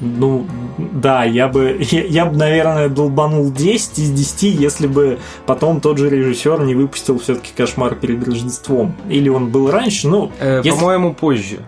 Ну, 0.00 0.46
да, 0.76 1.24
я 1.24 1.48
бы, 1.48 1.78
я, 1.90 2.04
я 2.04 2.26
бы, 2.26 2.36
наверное, 2.36 2.90
долбанул 2.90 3.50
10 3.50 3.98
из 3.98 4.10
10, 4.10 4.60
если 4.60 4.86
бы 4.88 5.18
потом 5.46 5.80
тот 5.80 5.96
же 5.96 6.10
режиссер 6.10 6.60
не 6.64 6.74
выпустил 6.74 7.18
все-таки 7.18 7.52
кошмар 7.56 7.94
перед 7.94 8.22
Рождеством. 8.28 8.94
Или 9.08 9.30
он 9.30 9.48
был 9.48 9.70
раньше, 9.70 10.06
ну, 10.06 10.30
Э, 10.38 10.60
Если- 10.62 10.78
По-моему, 10.78 11.14
позже. 11.14 11.60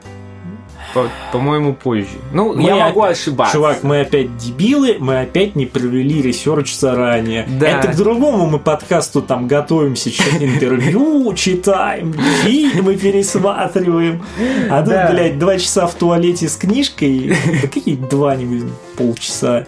По- 0.95 1.09
По-моему, 1.33 1.75
позже. 1.75 2.09
Ну, 2.33 2.53
Мы 2.55 2.63
я 2.69 2.77
могу 2.77 3.03
ошибаться. 3.03 3.55
Чувак, 3.55 3.83
мы 3.83 4.01
опять 4.01 4.37
дебилы, 4.37 4.97
мы 4.99 5.21
опять 5.21 5.57
не 5.57 5.67
провели 5.67 6.21
research 6.23 6.75
заранее. 6.77 7.47
Да. 7.59 7.69
Это 7.69 7.89
к 7.89 7.97
другому 7.97 8.47
мы 8.47 8.59
подкасту 8.59 9.23
там 9.23 9.47
готовимся, 9.49 10.11
интервью 10.41 11.33
читаем, 11.35 12.13
фильмы 12.43 12.97
пересматриваем. 12.97 14.23
А 14.71 14.81
тут, 14.83 14.93
Да. 14.93 15.09
блядь, 15.11 15.39
два 15.39 15.59
часа 15.59 15.87
в 15.87 15.95
туалете 15.95 16.49
с 16.49 16.57
книжкой, 16.57 17.37
да 17.63 17.69
какие 17.69 17.97
где-нибудь 17.97 18.71
полчаса. 18.97 19.65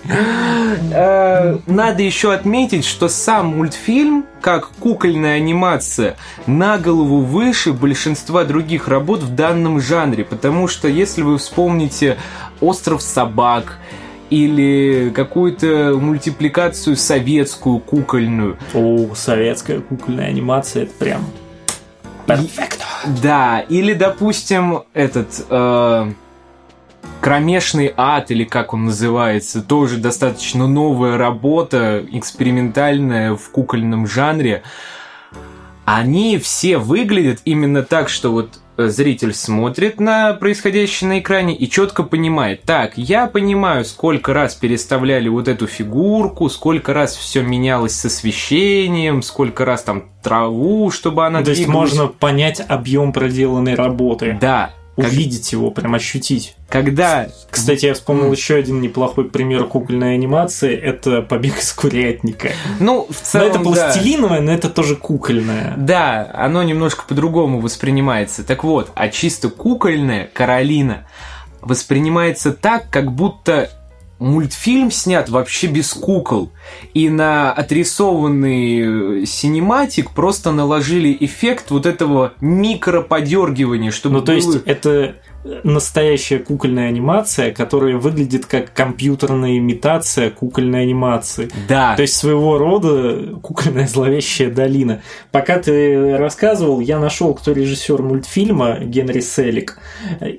Э, 0.93 1.59
Надо 1.66 2.02
еще 2.02 2.33
отметить, 2.33 2.85
что 2.85 3.09
сам 3.09 3.57
мультфильм, 3.57 4.25
как 4.40 4.69
кукольная 4.81 5.37
анимация, 5.37 6.16
на 6.47 6.76
голову 6.78 7.21
выше 7.21 7.73
большинства 7.73 8.45
других 8.45 8.88
работ 8.88 9.21
в 9.23 9.35
данном 9.35 9.81
жанре, 9.81 10.25
потому 10.25 10.69
что 10.69 10.88
если 10.88 11.13
вы 11.23 11.38
вспомните 11.38 12.18
«Остров 12.61 13.02
собак», 13.02 13.78
или 14.30 15.12
какую-то 15.14 15.97
мультипликацию 16.00 16.97
советскую, 16.97 17.78
кукольную. 17.78 18.56
О, 18.73 19.14
советская 19.14 19.80
кукольная 19.80 20.26
анимация, 20.26 20.85
это 20.85 20.92
прям... 20.99 21.25
Перфекто. 22.26 22.85
Да, 23.23 23.61
или, 23.61 23.92
допустим, 23.92 24.85
этот 24.94 25.44
э, 25.50 26.12
Кромешный 27.21 27.92
ад, 27.97 28.30
или 28.30 28.44
как 28.44 28.75
он 28.75 28.87
называется, 28.87 29.62
тоже 29.62 29.97
достаточно 29.97 30.66
новая 30.66 31.16
работа, 31.16 32.04
экспериментальная 32.12 33.35
в 33.35 33.49
кукольном 33.50 34.06
жанре. 34.06 34.62
Они 35.87 36.37
все 36.38 36.77
выглядят 36.77 37.40
именно 37.46 37.83
так, 37.83 38.11
что 38.11 38.31
вот 38.31 38.59
зритель 38.76 39.34
смотрит 39.34 40.00
на 40.00 40.34
происходящее 40.34 41.08
на 41.08 41.18
экране 41.20 41.54
и 41.54 41.68
четко 41.68 42.02
понимает, 42.02 42.62
так, 42.62 42.92
я 42.96 43.26
понимаю, 43.26 43.84
сколько 43.84 44.32
раз 44.32 44.54
переставляли 44.54 45.28
вот 45.28 45.48
эту 45.48 45.66
фигурку, 45.66 46.48
сколько 46.48 46.92
раз 46.92 47.16
все 47.16 47.42
менялось 47.42 47.94
с 47.94 48.04
освещением, 48.04 49.22
сколько 49.22 49.64
раз 49.64 49.82
там 49.82 50.04
траву, 50.22 50.90
чтобы 50.90 51.26
она 51.26 51.42
То 51.42 51.50
есть 51.50 51.64
двигалась. 51.64 51.92
можно 51.92 52.08
понять 52.08 52.62
объем 52.66 53.12
проделанной 53.12 53.74
работы, 53.74 54.37
Да. 54.40 54.72
Увидеть 54.96 55.52
его, 55.52 55.70
прям 55.70 55.94
ощутить. 55.94 56.54
когда... 56.68 57.28
Кстати, 57.50 57.87
я 57.87 57.94
вспомнил 57.94 58.30
еще 58.33 58.57
один 58.57 58.80
неплохой 58.80 59.24
пример 59.24 59.64
кукольной 59.64 60.14
анимации. 60.14 60.76
Это 60.76 61.22
«Побег 61.22 61.59
из 61.59 61.72
курятника». 61.72 62.50
Ну, 62.78 63.07
в 63.11 63.11
Но 63.11 63.14
целом, 63.22 63.46
это 63.48 63.59
да. 63.59 63.64
пластилиновое, 63.64 64.40
но 64.40 64.52
это 64.52 64.70
тоже 64.70 64.96
кукольное. 64.96 65.74
Да, 65.76 66.30
оно 66.35 66.62
немножко 66.62 67.04
по-другому 67.07 67.61
воспринимается. 67.61 68.44
Так 68.44 68.64
вот, 68.64 68.90
а 68.94 69.09
чисто 69.09 69.48
кукольная 69.48 70.30
Каролина 70.33 71.07
воспринимается 71.61 72.52
так, 72.52 72.90
как 72.90 73.12
будто 73.12 73.70
мультфильм 74.18 74.90
снят 74.90 75.29
вообще 75.29 75.66
без 75.66 75.92
кукол. 75.92 76.50
И 76.94 77.09
на 77.09 77.53
отрисованный 77.53 79.22
э, 79.22 79.27
синематик 79.27 80.11
просто 80.12 80.53
наложили 80.53 81.16
эффект 81.20 81.70
вот 81.70 81.87
этого 81.87 82.35
микроподергивания, 82.40 83.90
чтобы 83.90 84.16
Ну, 84.18 84.22
то 84.24 84.33
есть 84.33 84.46
было- 84.48 84.62
это 84.64 85.16
настоящая 85.62 86.38
кукольная 86.38 86.88
анимация, 86.88 87.52
которая 87.52 87.96
выглядит 87.96 88.46
как 88.46 88.72
компьютерная 88.72 89.59
имитация 89.59 90.30
кукольной 90.30 90.83
анимации. 90.83 91.50
Да, 91.68 91.94
То 91.96 92.02
есть 92.02 92.14
своего 92.14 92.59
рода 92.59 93.37
кукольная 93.42 93.87
зловещая 93.87 94.50
долина. 94.50 95.02
Пока 95.30 95.59
ты 95.59 96.16
рассказывал, 96.16 96.80
я 96.80 96.98
нашел, 96.98 97.35
кто 97.35 97.52
режиссер 97.52 98.02
мультфильма 98.02 98.78
Генри 98.80 99.20
Селик. 99.20 99.78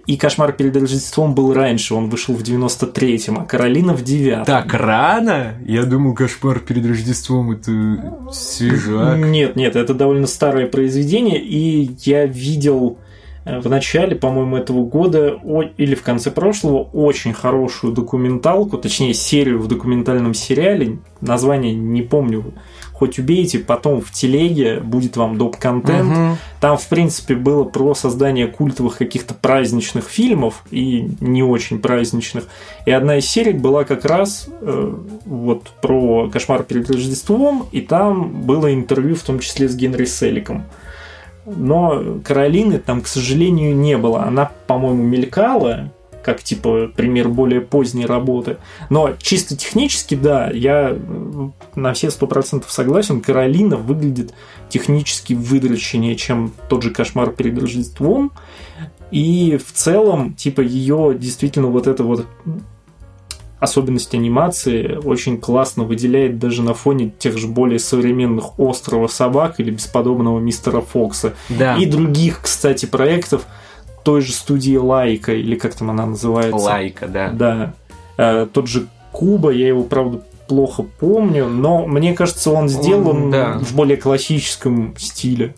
И 0.05 0.17
«Кошмар 0.17 0.53
перед 0.53 0.75
Рождеством» 0.75 1.35
был 1.35 1.53
раньше, 1.53 1.93
он 1.93 2.09
вышел 2.09 2.33
в 2.33 2.41
93-м, 2.41 3.39
а 3.39 3.45
«Каролина» 3.45 3.93
в 3.93 4.03
9 4.03 4.45
так 4.45 4.73
рано? 4.73 5.55
Я 5.65 5.83
думал, 5.83 6.13
кошмар 6.13 6.59
перед 6.59 6.85
Рождеством 6.85 7.51
это 7.51 8.31
свежак. 8.31 9.17
Нет, 9.17 9.55
нет, 9.55 9.75
это 9.75 9.93
довольно 9.93 10.27
старое 10.27 10.67
произведение, 10.67 11.39
и 11.39 11.91
я 12.03 12.25
видел 12.25 12.97
в 13.45 13.69
начале, 13.69 14.15
по-моему, 14.15 14.58
этого 14.58 14.84
года 14.84 15.39
или 15.77 15.93
в 15.93 16.01
конце 16.01 16.31
прошлого 16.31 16.79
очень 16.93 17.34
хорошую 17.34 17.93
документалку, 17.93 18.77
точнее 18.79 19.13
серию 19.13 19.60
в 19.60 19.67
документальном 19.67 20.34
сериале, 20.34 20.97
название 21.21 21.75
не 21.75 22.01
помню, 22.01 22.53
хоть 22.91 23.19
убейте, 23.19 23.60
потом 23.60 24.01
в 24.01 24.12
телеге 24.12 24.79
будет 24.79 25.15
вам 25.15 25.38
доп-контент. 25.38 26.10
Мгм. 26.10 26.38
Там, 26.60 26.77
в 26.77 26.88
принципе, 26.88 27.36
было 27.36 27.65
про 27.65 27.93
создание 27.93 28.47
культовых 28.47 28.97
каких-то 28.97 29.36
праздничных 29.36 30.05
фильмов 30.05 30.63
и 30.71 31.10
не 31.19 31.43
очень 31.43 31.79
праздничных. 31.79 32.45
И 32.86 32.91
одна 32.91 33.17
из 33.17 33.27
серий 33.27 33.53
была 33.53 33.84
как 33.84 34.05
раз 34.05 34.47
э, 34.62 34.95
вот 35.25 35.71
про 35.81 36.29
кошмар 36.29 36.63
перед 36.63 36.89
Рождеством, 36.89 37.67
и 37.71 37.81
там 37.81 38.41
было 38.41 38.73
интервью, 38.73 39.15
в 39.15 39.21
том 39.21 39.39
числе 39.39 39.69
с 39.69 39.75
Генри 39.75 40.05
Селиком. 40.05 40.63
Но 41.45 42.19
Каролины 42.23 42.79
там, 42.79 43.01
к 43.01 43.08
сожалению, 43.08 43.75
не 43.75 43.97
было. 43.97 44.23
Она, 44.23 44.51
по-моему, 44.67 45.03
мелькала, 45.03 45.91
как 46.23 46.41
типа 46.41 46.89
пример 46.95 47.29
более 47.29 47.62
поздней 47.62 48.08
работы. 48.08 48.58
Но 48.89 49.12
чисто 49.19 49.55
технически, 49.55 50.15
да, 50.15 50.49
я 50.49 50.89
э, 50.91 51.49
на 51.75 51.93
все 51.93 52.10
сто 52.10 52.25
процентов 52.25 52.71
согласен. 52.71 53.21
Каролина 53.21 53.77
выглядит 53.77 54.34
технически 54.67 55.34
выдроченнее, 55.34 56.15
чем 56.15 56.51
тот 56.67 56.81
же 56.81 56.89
кошмар 56.89 57.31
перед 57.31 57.60
Рождеством. 57.60 58.31
И 59.12 59.58
в 59.63 59.71
целом, 59.71 60.34
типа, 60.34 60.62
ее 60.62 61.15
действительно 61.17 61.67
вот 61.67 61.86
это 61.86 62.03
вот 62.03 62.25
особенность 63.59 64.13
анимации 64.13 64.97
очень 65.03 65.39
классно 65.39 65.83
выделяет 65.83 66.39
даже 66.39 66.61
на 66.61 66.73
фоне 66.73 67.11
тех 67.17 67.37
же 67.37 67.47
более 67.47 67.79
современных 67.79 68.59
«Острова 68.59 69.07
собак» 69.07 69.59
или 69.59 69.71
бесподобного 69.71 70.39
«Мистера 70.39 70.81
Фокса». 70.81 71.33
Да. 71.49 71.75
И 71.75 71.85
других, 71.85 72.41
кстати, 72.41 72.85
проектов 72.85 73.45
той 74.03 74.21
же 74.21 74.33
студии 74.33 74.77
Лайка, 74.77 75.33
или 75.33 75.55
как 75.55 75.73
там 75.73 75.89
она 75.89 76.05
называется. 76.05 76.55
Лайка, 76.55 77.07
да. 77.07 77.29
Да. 77.29 77.73
Э, 78.17 78.47
тот 78.51 78.67
же 78.67 78.87
Куба, 79.11 79.49
я 79.49 79.67
его, 79.67 79.83
правда, 79.83 80.21
плохо 80.47 80.83
помню, 80.99 81.47
но 81.47 81.87
мне 81.87 82.13
кажется, 82.13 82.51
он 82.51 82.69
сделан 82.69 83.31
да. 83.31 83.57
в 83.59 83.73
более 83.75 83.97
классическом 83.97 84.95
стиле. 84.97 85.55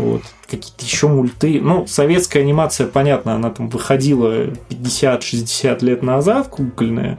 Вот. 0.00 0.22
Какие-то 0.48 0.84
еще 0.84 1.08
мульты. 1.08 1.60
Ну, 1.60 1.86
советская 1.86 2.42
анимация, 2.42 2.86
понятно, 2.86 3.34
она 3.34 3.50
там 3.50 3.68
выходила 3.68 4.46
50-60 4.70 5.84
лет 5.84 6.02
назад, 6.02 6.48
кукольная. 6.48 7.18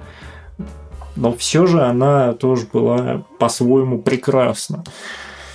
Но 1.15 1.34
все 1.34 1.65
же 1.65 1.82
она 1.82 2.34
тоже 2.34 2.67
была 2.72 3.24
по-своему 3.38 4.02
прекрасна. 4.02 4.84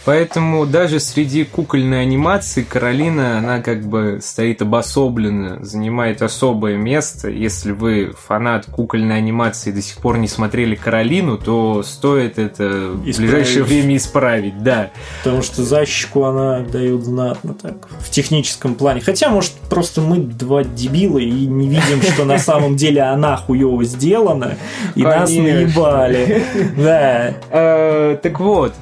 Поэтому 0.06 0.66
даже 0.66 1.00
среди 1.00 1.42
кукольной 1.44 2.00
анимации 2.00 2.62
Каролина, 2.62 3.38
она 3.38 3.60
как 3.60 3.84
бы 3.84 4.20
стоит 4.22 4.62
обособленно, 4.62 5.64
занимает 5.64 6.22
особое 6.22 6.76
место. 6.76 7.28
Если 7.28 7.72
вы 7.72 8.12
фанат 8.16 8.66
кукольной 8.66 9.18
анимации 9.18 9.70
и 9.70 9.72
до 9.72 9.82
сих 9.82 9.96
пор 9.96 10.18
не 10.18 10.28
смотрели 10.28 10.76
Каролину, 10.76 11.38
то 11.38 11.82
стоит 11.82 12.38
это 12.38 12.92
исправить. 13.04 13.16
в 13.16 13.18
ближайшее 13.18 13.64
время 13.64 13.96
исправить, 13.96 14.62
да. 14.62 14.90
Потому 15.24 15.42
что 15.42 15.64
защику 15.64 16.22
она 16.22 16.60
дает 16.60 17.04
знатно 17.04 17.54
так, 17.54 17.88
в 17.98 18.08
техническом 18.08 18.76
плане. 18.76 19.00
Хотя, 19.00 19.28
может, 19.28 19.54
просто 19.68 20.02
мы 20.02 20.18
два 20.18 20.62
дебила 20.62 21.18
и 21.18 21.46
не 21.46 21.68
видим, 21.68 22.00
что 22.02 22.24
на 22.24 22.38
самом 22.46 22.76
деле 22.76 23.02
она 23.02 23.36
хуево 23.36 23.82
сделана, 23.82 24.56
и 24.94 25.02
нас 25.02 25.30
наебали. 25.30 26.44
Да. 26.76 27.34
Э, 27.50 28.18
так 28.22 28.38
вот, 28.38 28.72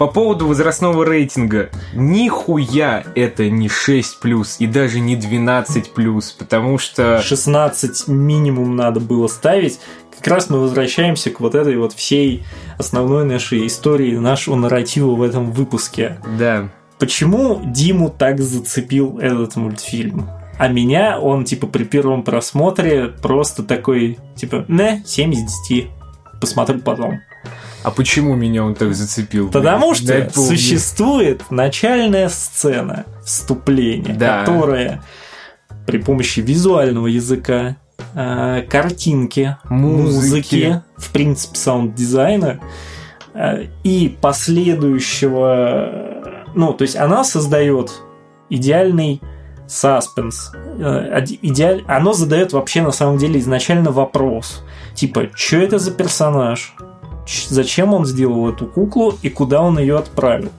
по 0.00 0.06
поводу 0.06 0.46
возрастного 0.46 1.04
рейтинга. 1.04 1.68
Нихуя 1.92 3.04
это 3.14 3.50
не 3.50 3.68
6 3.68 4.20
плюс 4.20 4.56
и 4.58 4.66
даже 4.66 4.98
не 4.98 5.14
12 5.14 5.92
плюс, 5.92 6.32
потому 6.32 6.78
что... 6.78 7.20
16 7.20 8.08
минимум 8.08 8.76
надо 8.76 8.98
было 8.98 9.26
ставить. 9.26 9.78
Как 10.16 10.26
раз 10.26 10.48
мы 10.48 10.58
возвращаемся 10.58 11.28
к 11.28 11.40
вот 11.40 11.54
этой 11.54 11.76
вот 11.76 11.92
всей 11.92 12.44
основной 12.78 13.26
нашей 13.26 13.66
истории, 13.66 14.16
нашего 14.16 14.54
нарратива 14.54 15.10
в 15.10 15.20
этом 15.20 15.52
выпуске. 15.52 16.16
Да. 16.38 16.70
Почему 16.98 17.60
Диму 17.62 18.08
так 18.08 18.40
зацепил 18.40 19.18
этот 19.18 19.56
мультфильм? 19.56 20.30
А 20.58 20.68
меня 20.68 21.20
он, 21.20 21.44
типа, 21.44 21.66
при 21.66 21.84
первом 21.84 22.22
просмотре 22.22 23.08
просто 23.08 23.62
такой, 23.64 24.18
типа, 24.34 24.64
не, 24.66 25.02
7 25.04 25.34
из 25.34 25.42
10. 25.68 25.88
Посмотрю 26.40 26.80
потом. 26.80 27.20
А 27.82 27.90
почему 27.90 28.34
меня 28.34 28.64
он 28.64 28.74
так 28.74 28.94
зацепил? 28.94 29.50
Потому 29.50 29.94
что 29.94 30.08
Дай 30.08 30.30
существует 30.30 31.50
начальная 31.50 32.28
сцена 32.28 33.06
вступления, 33.24 34.14
да. 34.14 34.44
которая 34.44 35.02
при 35.86 35.98
помощи 35.98 36.40
визуального 36.40 37.06
языка, 37.06 37.76
э, 38.14 38.62
картинки, 38.68 39.56
музыки, 39.68 40.14
музыки 40.14 40.82
в 40.96 41.10
принципе, 41.10 41.56
саунд-дизайна 41.56 42.60
э, 43.34 43.66
и 43.82 44.16
последующего... 44.20 46.44
Ну, 46.54 46.72
то 46.74 46.82
есть 46.82 46.96
она 46.96 47.24
создает 47.24 47.90
идеальный 48.50 49.22
саспенс. 49.66 50.52
Э, 50.54 51.24
идеаль... 51.42 51.82
Оно 51.88 52.12
задает 52.12 52.52
вообще 52.52 52.82
на 52.82 52.92
самом 52.92 53.18
деле 53.18 53.40
изначально 53.40 53.90
вопрос. 53.90 54.62
Типа, 54.94 55.30
что 55.34 55.56
это 55.56 55.78
за 55.78 55.92
персонаж? 55.92 56.74
Зачем 57.48 57.94
он 57.94 58.06
сделал 58.06 58.48
эту 58.48 58.66
куклу 58.66 59.14
и 59.22 59.28
куда 59.28 59.62
он 59.62 59.78
ее 59.78 59.98
отправил. 59.98 60.50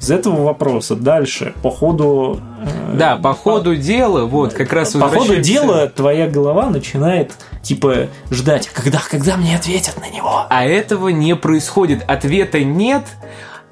Из 0.00 0.10
этого 0.10 0.44
вопроса 0.44 0.94
дальше, 0.94 1.54
по 1.62 1.70
ходу... 1.70 2.40
Э, 2.62 2.96
да, 2.96 3.16
по 3.16 3.32
ходу 3.32 3.74
по, 3.74 3.76
дела, 3.76 4.26
вот, 4.26 4.52
как 4.52 4.72
раз 4.72 4.92
По 4.92 5.08
ходу 5.08 5.36
дела 5.36 5.88
твоя 5.88 6.28
голова 6.28 6.68
начинает, 6.68 7.32
типа, 7.62 8.08
ждать, 8.30 8.68
когда, 8.68 9.00
когда 9.10 9.38
мне 9.38 9.56
ответят 9.56 9.98
на 9.98 10.14
него. 10.14 10.44
А 10.50 10.64
этого 10.64 11.08
не 11.08 11.34
происходит. 11.34 12.04
Ответа 12.06 12.62
нет, 12.62 13.04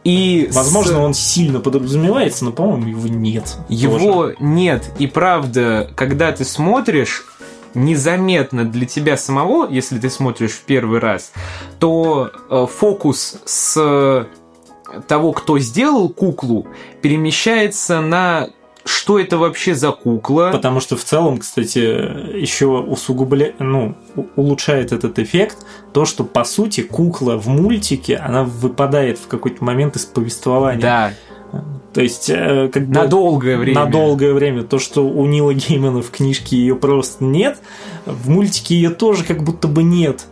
и 0.05 0.49
Возможно, 0.53 0.95
с... 0.95 0.97
он 0.97 1.15
сильно 1.15 1.61
подразумевается, 1.61 2.45
но, 2.45 2.53
по-моему, 2.53 2.89
его 2.89 3.09
нет. 3.09 3.57
Его 3.69 3.99
тоже. 3.99 4.37
нет. 4.39 4.91
И 4.99 5.07
правда, 5.07 5.91
когда 5.95 6.31
ты 6.33 6.45
смотришь, 6.45 7.25
незаметно 7.75 8.65
для 8.65 8.87
тебя 8.87 9.17
самого, 9.17 9.69
если 9.69 9.99
ты 9.99 10.11
смотришь 10.11 10.53
в 10.53 10.63
первый 10.63 11.01
раз, 11.01 11.33
то 11.79 12.31
э, 12.51 12.67
фокус 12.71 13.39
с 13.45 14.27
того, 15.09 15.33
кто 15.33 15.59
сделал 15.59 16.09
куклу, 16.09 16.67
перемещается 17.03 18.01
на 18.01 18.49
что 18.85 19.19
это 19.19 19.39
вообще 19.39 19.75
за 19.75 19.93
кукла. 19.93 20.51
Потому 20.53 20.81
что 20.81 20.97
в 20.97 21.05
целом, 21.05 21.39
кстати, 21.39 21.79
еще 21.79 22.67
усугубляет, 22.67 23.59
ну, 23.59 23.97
улучшает 24.37 24.93
этот 24.93 25.19
эффект 25.19 25.65
то, 25.93 26.05
что 26.05 26.23
по 26.25 26.45
сути 26.45 26.83
кукла 26.83 27.37
в 27.39 27.49
мультике, 27.49 28.17
она 28.17 28.45
выпадает 28.45 29.19
в 29.19 29.27
какой-то 29.27 29.65
момент 29.65 29.97
из 29.97 30.05
повествования. 30.05 30.83
Да. 30.83 31.13
То 31.95 32.03
есть, 32.03 32.29
э, 32.29 32.69
как 32.73 32.89
на 32.89 33.07
долгое 33.07 33.57
время. 33.57 33.85
На 33.85 33.87
долгое 33.87 34.35
время. 34.35 34.65
То, 34.65 34.81
что 34.81 35.07
у 35.07 35.27
Нила 35.27 35.55
Геймана 35.55 36.03
в 36.03 36.11
книжке 36.11 36.57
ее 36.57 36.75
просто 36.75 37.23
нет, 37.23 37.59
в 38.05 38.29
мультике 38.29 38.75
ее 38.75 38.91
тоже 38.91 39.25
как 39.25 39.45
будто 39.45 39.69
бы 39.69 39.85
нет. 39.85 40.27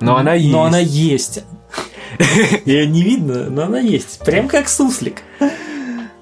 Но 0.00 0.18
она 0.18 0.34
есть. 0.34 0.52
Но 0.52 0.64
она 0.64 0.78
есть. 0.78 1.44
Ее 2.64 2.86
не 2.86 3.02
видно, 3.02 3.50
но 3.50 3.64
она 3.64 3.80
есть. 3.80 4.20
Прям 4.24 4.48
как 4.48 4.68
суслик. 4.68 5.22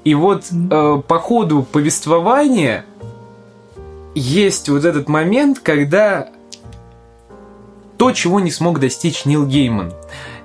И 0.05 0.15
вот 0.15 0.45
э, 0.53 1.03
по 1.07 1.19
ходу 1.19 1.67
повествования 1.71 2.85
есть 4.15 4.69
вот 4.69 4.85
этот 4.85 5.09
момент, 5.09 5.59
когда 5.59 6.29
то, 7.99 8.13
чего 8.13 8.41
не 8.41 8.51
смог 8.51 8.79
достичь 8.79 9.25
Нил 9.25 9.47
Гейман. 9.47 9.93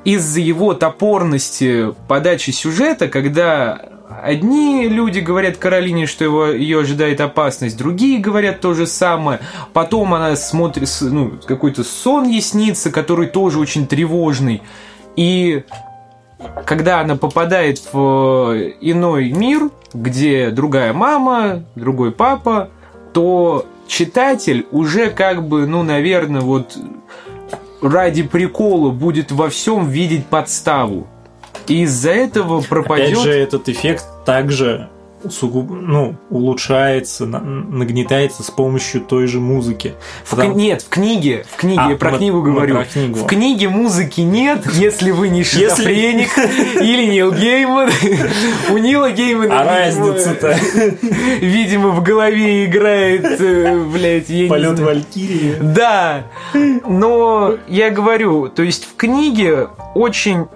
Из-за 0.04 0.40
его 0.40 0.74
топорности 0.74 1.94
подачи 2.08 2.50
сюжета, 2.50 3.08
когда 3.08 4.01
Одни 4.22 4.88
люди 4.88 5.20
говорят 5.20 5.58
Каролине, 5.58 6.06
что 6.06 6.24
его, 6.24 6.48
ее 6.48 6.82
ожидает 6.82 7.22
опасность, 7.22 7.78
другие 7.78 8.20
говорят 8.20 8.60
то 8.60 8.74
же 8.74 8.88
самое. 8.88 9.40
Потом 9.74 10.14
она 10.14 10.36
смотрит, 10.36 10.90
ну, 11.02 11.34
какой-то 11.46 11.84
сон 11.84 12.28
ей 12.28 12.42
который 12.92 13.28
тоже 13.28 13.60
очень 13.60 13.88
тревожный. 13.88 14.62
И 15.16 15.64
когда 16.66 17.02
она 17.02 17.16
попадает 17.16 17.82
в 17.92 18.54
иной 18.82 19.32
мир, 19.32 19.70
где 19.94 20.50
другая 20.50 20.94
мама, 20.94 21.64
другой 21.76 22.12
папа, 22.12 22.70
то 23.14 23.66
читатель 23.88 24.66
уже 24.72 25.10
как 25.10 25.48
бы, 25.48 25.68
ну, 25.68 25.84
наверное, 25.84 26.42
вот 26.42 26.78
ради 27.82 28.24
прикола 28.24 28.92
будет 28.92 29.32
во 29.32 29.50
всем 29.50 29.90
видеть 29.90 30.26
подставу. 30.28 31.08
И 31.68 31.84
из-за 31.84 32.12
этого 32.12 32.62
пропадет... 32.62 33.14
Опять 33.14 33.24
же, 33.24 33.32
этот 33.32 33.70
эффект 33.70 34.06
также 34.26 34.90
усугуб... 35.24 35.70
ну, 35.70 36.16
улучшается, 36.30 37.26
нагнетается 37.26 38.44
с 38.44 38.52
помощью 38.52 39.02
той 39.02 39.28
же 39.28 39.40
музыки. 39.40 39.94
В 40.24 40.32
Потому... 40.32 40.56
Нет, 40.56 40.82
в 40.82 40.90
книге, 40.90 41.46
в 41.50 41.58
книге, 41.58 41.82
а, 41.82 41.90
я 41.92 41.96
про 41.96 42.12
мы, 42.12 42.18
книгу 42.18 42.42
говорю. 42.42 42.76
Про 42.76 42.86
книгу. 42.86 43.20
В 43.20 43.26
книге 43.26 43.70
музыки 43.70 44.22
нет, 44.22 44.66
если 44.74 45.12
вы 45.12 45.30
не 45.30 45.44
шизофреник 45.44 46.30
или 46.82 47.12
Нил 47.12 47.32
Гейман. 47.32 47.90
У 48.70 48.78
Нила 48.78 49.12
Геймана... 49.12 49.62
А 49.62 49.64
разница-то? 49.64 50.58
Видимо, 51.42 51.90
в 51.90 52.04
голове 52.04 52.66
играет, 52.66 53.40
э, 53.40 53.84
блядь, 53.84 54.30
я 54.30 54.50
Полет 54.50 54.80
Валькирии. 54.80 55.56
Да, 55.62 56.26
но 56.54 57.58
я 57.68 57.90
говорю, 57.90 58.50
то 58.50 58.64
есть 58.64 58.86
в 58.86 58.96
книге 58.96 59.68
очень 59.94 60.48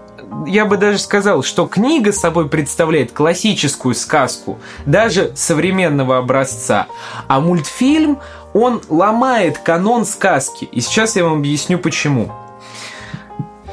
я 0.45 0.65
бы 0.65 0.77
даже 0.77 0.99
сказал, 0.99 1.43
что 1.43 1.67
книга 1.67 2.11
собой 2.11 2.49
представляет 2.49 3.11
классическую 3.11 3.95
сказку, 3.95 4.59
даже 4.85 5.31
современного 5.35 6.17
образца, 6.17 6.87
а 7.27 7.39
мультфильм, 7.39 8.19
он 8.53 8.81
ломает 8.89 9.57
канон 9.57 10.05
сказки. 10.05 10.65
И 10.71 10.81
сейчас 10.81 11.15
я 11.15 11.23
вам 11.25 11.39
объясню 11.39 11.77
почему. 11.77 12.31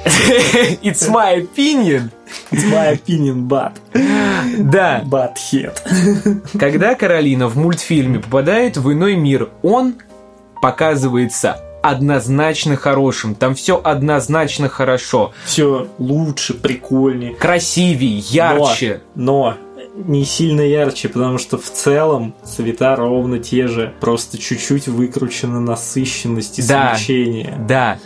It's 0.82 1.08
my 1.08 1.36
opinion. 1.36 2.10
It's 2.50 2.64
my 2.64 2.92
opinion, 2.92 3.46
but. 3.46 3.72
Да. 4.58 5.02
But 5.06 5.34
head. 5.52 5.78
Когда 6.58 6.94
Каролина 6.94 7.46
в 7.46 7.56
мультфильме 7.56 8.18
попадает 8.18 8.76
в 8.76 8.92
иной 8.92 9.14
мир, 9.14 9.50
он 9.62 9.94
показывается 10.60 11.60
однозначно 11.82 12.76
хорошим. 12.76 13.34
Там 13.34 13.54
все 13.54 13.80
однозначно 13.82 14.68
хорошо. 14.68 15.32
Все 15.44 15.88
лучше, 15.98 16.54
прикольнее. 16.54 17.34
Красивее, 17.34 18.18
ярче. 18.18 19.02
Но, 19.14 19.56
но 19.56 19.56
не 19.94 20.24
сильно 20.24 20.62
ярче, 20.62 21.08
потому 21.08 21.38
что 21.38 21.58
в 21.58 21.70
целом 21.70 22.34
цвета 22.44 22.96
ровно 22.96 23.38
те 23.38 23.66
же, 23.66 23.92
просто 24.00 24.38
чуть-чуть 24.38 24.88
выкручена 24.88 25.60
насыщенность 25.60 26.58
и 26.58 26.66
да, 26.66 26.94
свечение. 26.94 27.54
Да. 27.68 27.98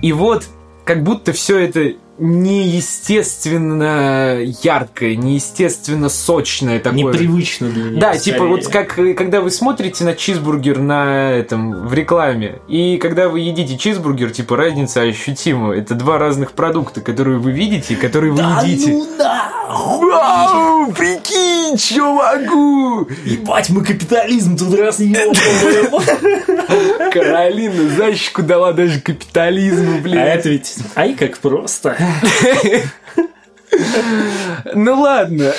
И 0.00 0.12
вот 0.12 0.44
как 0.84 1.02
будто 1.04 1.32
все 1.32 1.58
это 1.58 1.92
неестественно 2.18 4.38
яркое, 4.40 5.16
неестественно 5.16 6.08
сочное 6.08 6.78
такое. 6.78 7.12
Непривычно 7.12 7.70
для 7.70 7.84
меня. 7.84 8.00
Да, 8.00 8.14
скорее. 8.14 8.24
типа 8.24 8.46
вот 8.46 8.68
как 8.68 8.94
когда 8.94 9.40
вы 9.40 9.50
смотрите 9.50 10.04
на 10.04 10.14
чизбургер 10.14 10.78
на 10.78 11.32
этом 11.32 11.86
в 11.86 11.94
рекламе, 11.94 12.60
и 12.68 12.98
когда 12.98 13.28
вы 13.28 13.40
едите 13.40 13.78
чизбургер, 13.78 14.30
типа 14.30 14.56
разница 14.56 15.02
ощутима. 15.02 15.74
Это 15.74 15.94
два 15.94 16.18
разных 16.18 16.52
продукта, 16.52 17.00
которые 17.00 17.38
вы 17.38 17.52
видите, 17.52 17.96
которые 17.96 18.32
вы 18.32 18.38
да 18.38 18.62
едите. 18.62 18.92
Ну 18.92 19.06
да! 19.18 19.31
Вау, 19.72 20.92
прикинь, 20.92 21.78
что 21.78 22.12
могу! 22.12 23.08
Ебать, 23.24 23.70
мы 23.70 23.82
капитализм 23.82 24.56
тут 24.56 24.78
раз 24.78 25.00
ебаем. 25.00 25.32
Каролина 27.10 27.88
защику 27.96 28.42
дала 28.42 28.72
даже 28.72 29.00
капитализму, 29.00 30.00
блин. 30.00 30.18
А 30.18 30.24
это 30.24 30.50
ведь, 30.50 30.76
ай, 30.94 31.14
как 31.14 31.38
просто. 31.38 31.96
Ну 34.74 35.00
ладно. 35.00 35.54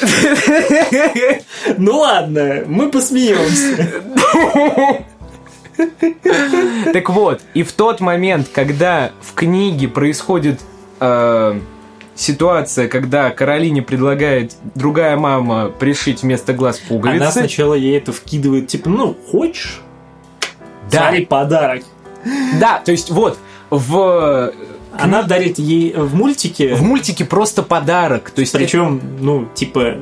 Ну 1.78 1.98
ладно, 1.98 2.64
мы 2.68 2.92
посмеемся. 2.92 4.04
Так 6.94 7.10
вот, 7.10 7.42
и 7.56 7.64
в 7.64 7.72
тот 7.72 8.00
момент, 8.00 8.48
когда 8.54 9.10
в 9.22 9.34
книге 9.34 9.88
происходит 9.88 10.60
э, 11.00 11.60
ситуация, 12.16 12.88
когда 12.88 13.30
Каролине 13.30 13.82
предлагает 13.82 14.54
другая 14.76 15.18
мама 15.18 15.70
пришить 15.70 16.24
вместо 16.24 16.54
глаз 16.54 16.78
пуговицы. 16.80 17.22
Она 17.22 17.32
сначала 17.32 17.74
ей 17.74 17.98
это 17.98 18.12
вкидывает, 18.12 18.68
типа, 18.68 18.90
ну, 18.90 19.16
хочешь? 19.32 19.82
Да. 20.92 21.08
Смотри, 21.08 21.26
подарок. 21.26 21.84
Да, 22.60 22.82
то 22.84 22.92
есть 22.92 23.10
вот, 23.10 23.38
в, 23.70 24.54
Она 24.98 25.24
дарит 25.24 25.58
ей 25.60 25.94
в 25.94 26.16
мультике, 26.16 26.76
в 26.76 26.82
мультике 26.84 27.26
просто 27.26 27.64
подарок. 27.64 28.30
То 28.30 28.42
есть 28.42 28.54
причем, 28.54 29.02
ну, 29.20 29.48
типа, 29.56 29.98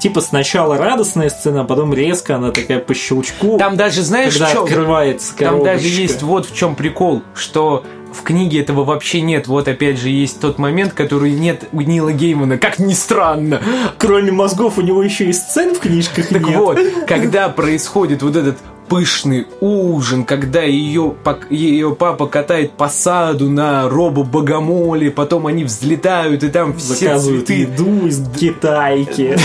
типа 0.00 0.20
сначала 0.22 0.78
радостная 0.78 1.28
сцена, 1.28 1.60
а 1.60 1.64
потом 1.64 1.92
резко 1.92 2.36
она 2.36 2.50
такая 2.50 2.78
по 2.78 2.94
щелчку, 2.94 3.58
там 3.58 3.76
даже, 3.76 4.02
знаешь, 4.02 4.32
когда 4.32 4.46
в 4.46 4.52
чём- 4.52 4.64
открывается 4.64 5.36
Там 5.36 5.62
даже 5.62 5.82
коробочка. 5.82 6.00
есть 6.00 6.22
вот 6.22 6.46
в 6.46 6.56
чем 6.56 6.74
прикол, 6.74 7.22
что 7.34 7.84
в 8.16 8.22
книге 8.22 8.60
этого 8.60 8.84
вообще 8.84 9.20
нет. 9.20 9.46
Вот 9.46 9.68
опять 9.68 9.98
же 9.98 10.08
есть 10.08 10.40
тот 10.40 10.58
момент, 10.58 10.92
который 10.92 11.32
нет 11.32 11.68
у 11.72 11.80
Нила 11.80 12.12
Геймана, 12.12 12.58
как 12.58 12.78
ни 12.78 12.94
странно. 12.94 13.60
Кроме 13.98 14.32
мозгов 14.32 14.78
у 14.78 14.82
него 14.82 15.02
еще 15.02 15.26
и 15.26 15.32
сцен 15.32 15.74
в 15.74 15.80
книжках 15.80 16.28
Так 16.28 16.42
нет. 16.42 16.56
вот, 16.56 16.78
когда 17.06 17.48
происходит 17.48 18.22
вот 18.22 18.36
этот 18.36 18.56
пышный 18.88 19.46
ужин, 19.60 20.24
когда 20.24 20.62
ее, 20.62 21.14
ее 21.50 21.94
папа 21.94 22.26
катает 22.26 22.72
по 22.72 22.88
саду 22.88 23.50
на 23.50 23.88
робо-богомоле, 23.88 25.10
потом 25.10 25.46
они 25.46 25.64
взлетают, 25.64 26.44
и 26.44 26.48
там 26.48 26.76
все 26.76 26.94
Заказывают 26.94 27.46
цветы, 27.46 27.62
еду 27.62 28.06
из 28.06 28.24
Китайки. 28.30 29.36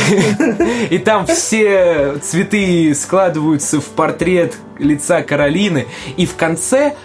и 0.89 0.97
там 0.99 1.25
все 1.25 2.17
цветы 2.21 2.93
складываются 2.93 3.81
в 3.81 3.85
портрет 3.85 4.55
лица 4.77 5.21
Каролины, 5.21 5.87
и 6.17 6.25
в 6.25 6.35
конце 6.35 6.95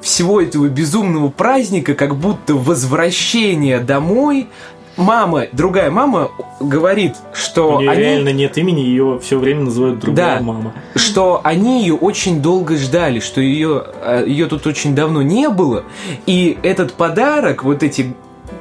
всего 0.00 0.40
этого 0.40 0.66
безумного 0.68 1.28
праздника, 1.28 1.94
как 1.94 2.16
будто 2.16 2.54
возвращение 2.54 3.80
домой, 3.80 4.48
мама, 4.96 5.46
другая 5.52 5.90
мама 5.90 6.30
говорит, 6.60 7.14
что 7.32 7.76
У 7.76 7.80
нее 7.80 7.90
они... 7.90 8.00
реально 8.00 8.32
нет 8.32 8.58
имени, 8.58 8.80
ее 8.80 9.18
все 9.22 9.38
время 9.38 9.62
называют 9.62 9.98
другая 10.00 10.38
Да. 10.38 10.42
мама. 10.42 10.72
что 10.94 11.40
они 11.44 11.82
ее 11.82 11.94
очень 11.94 12.42
долго 12.42 12.76
ждали, 12.76 13.20
что 13.20 13.40
ее, 13.40 13.84
э, 14.02 14.24
ее 14.26 14.46
тут 14.46 14.66
очень 14.66 14.94
давно 14.94 15.22
не 15.22 15.48
было, 15.48 15.84
и 16.26 16.58
этот 16.62 16.94
подарок, 16.94 17.64
вот 17.64 17.82
эти 17.82 18.14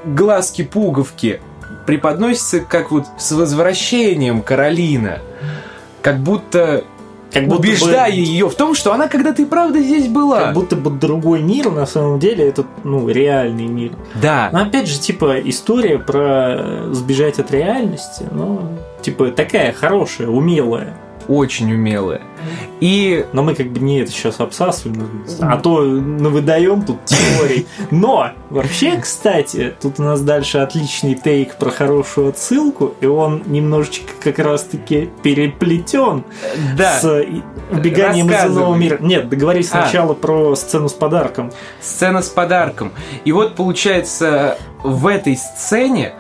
глазки-пуговки, 0.06 1.42
преподносится 1.86 2.60
как 2.60 2.92
вот 2.92 3.06
с 3.18 3.32
возвращением 3.32 4.42
Каролина, 4.42 5.20
как 6.02 6.20
будто 6.20 6.84
Как 7.32 7.48
будто 7.48 7.62
бы- 7.62 7.68
убеждая 7.68 8.12
ее 8.12 8.50
в 8.50 8.56
том, 8.56 8.74
что 8.74 8.94
она 8.94 9.08
когда-то 9.08 9.42
и 9.42 9.46
правда 9.46 9.80
здесь 9.82 10.08
была. 10.08 10.40
Как 10.46 10.54
будто 10.54 10.76
бы 10.76 10.90
другой 10.90 11.42
мир, 11.42 11.70
на 11.72 11.86
самом 11.86 12.20
деле, 12.20 12.48
это, 12.48 12.66
ну, 12.84 13.08
реальный 13.08 13.68
мир. 13.68 13.92
Да, 14.22 14.50
Но 14.52 14.62
опять 14.64 14.88
же, 14.88 15.00
типа, 15.00 15.40
история 15.44 16.00
про 16.00 16.56
э, 16.58 16.90
сбежать 16.94 17.40
от 17.40 17.52
реальности, 17.52 18.26
ну, 18.32 18.62
типа, 19.02 19.30
такая 19.30 19.74
хорошая, 19.74 20.28
умелая. 20.28 20.96
Очень 21.30 21.72
умелая. 21.72 22.22
И 22.80 23.26
Но 23.34 23.44
мы 23.44 23.54
как 23.54 23.68
бы 23.68 23.80
не 23.80 24.00
это 24.00 24.12
сейчас 24.12 24.40
обсасываем, 24.40 25.26
а 25.42 25.58
то 25.58 25.82
выдаем 25.82 26.82
тут 26.82 27.06
теорий. 27.06 27.68
Но, 27.92 28.32
вообще, 28.50 28.98
кстати, 28.98 29.74
тут 29.80 30.00
у 30.00 30.04
нас 30.04 30.22
дальше 30.22 30.58
отличный 30.58 31.16
тейк 31.16 31.58
про 31.58 31.70
хорошую 31.70 32.30
отсылку, 32.30 32.96
и 33.02 33.06
он 33.06 33.44
немножечко 33.46 34.14
как 34.24 34.40
раз-таки 34.40 35.10
переплетен 35.22 36.24
да, 36.78 37.00
с 37.00 37.26
убеганием 37.72 38.30
из 38.30 38.46
иного 38.46 38.76
мира. 38.76 38.98
Нет, 39.00 39.30
договорись 39.30 39.70
А. 39.72 39.84
сначала 39.84 40.14
про 40.14 40.56
сцену 40.56 40.90
с 40.90 40.94
подарком. 40.94 41.52
сцена 41.82 42.22
с 42.22 42.30
подарком. 42.30 42.92
И 43.26 43.32
вот 43.32 43.56
получается 43.56 44.58
в 44.84 45.06
этой 45.08 45.36
сцене 45.36 46.14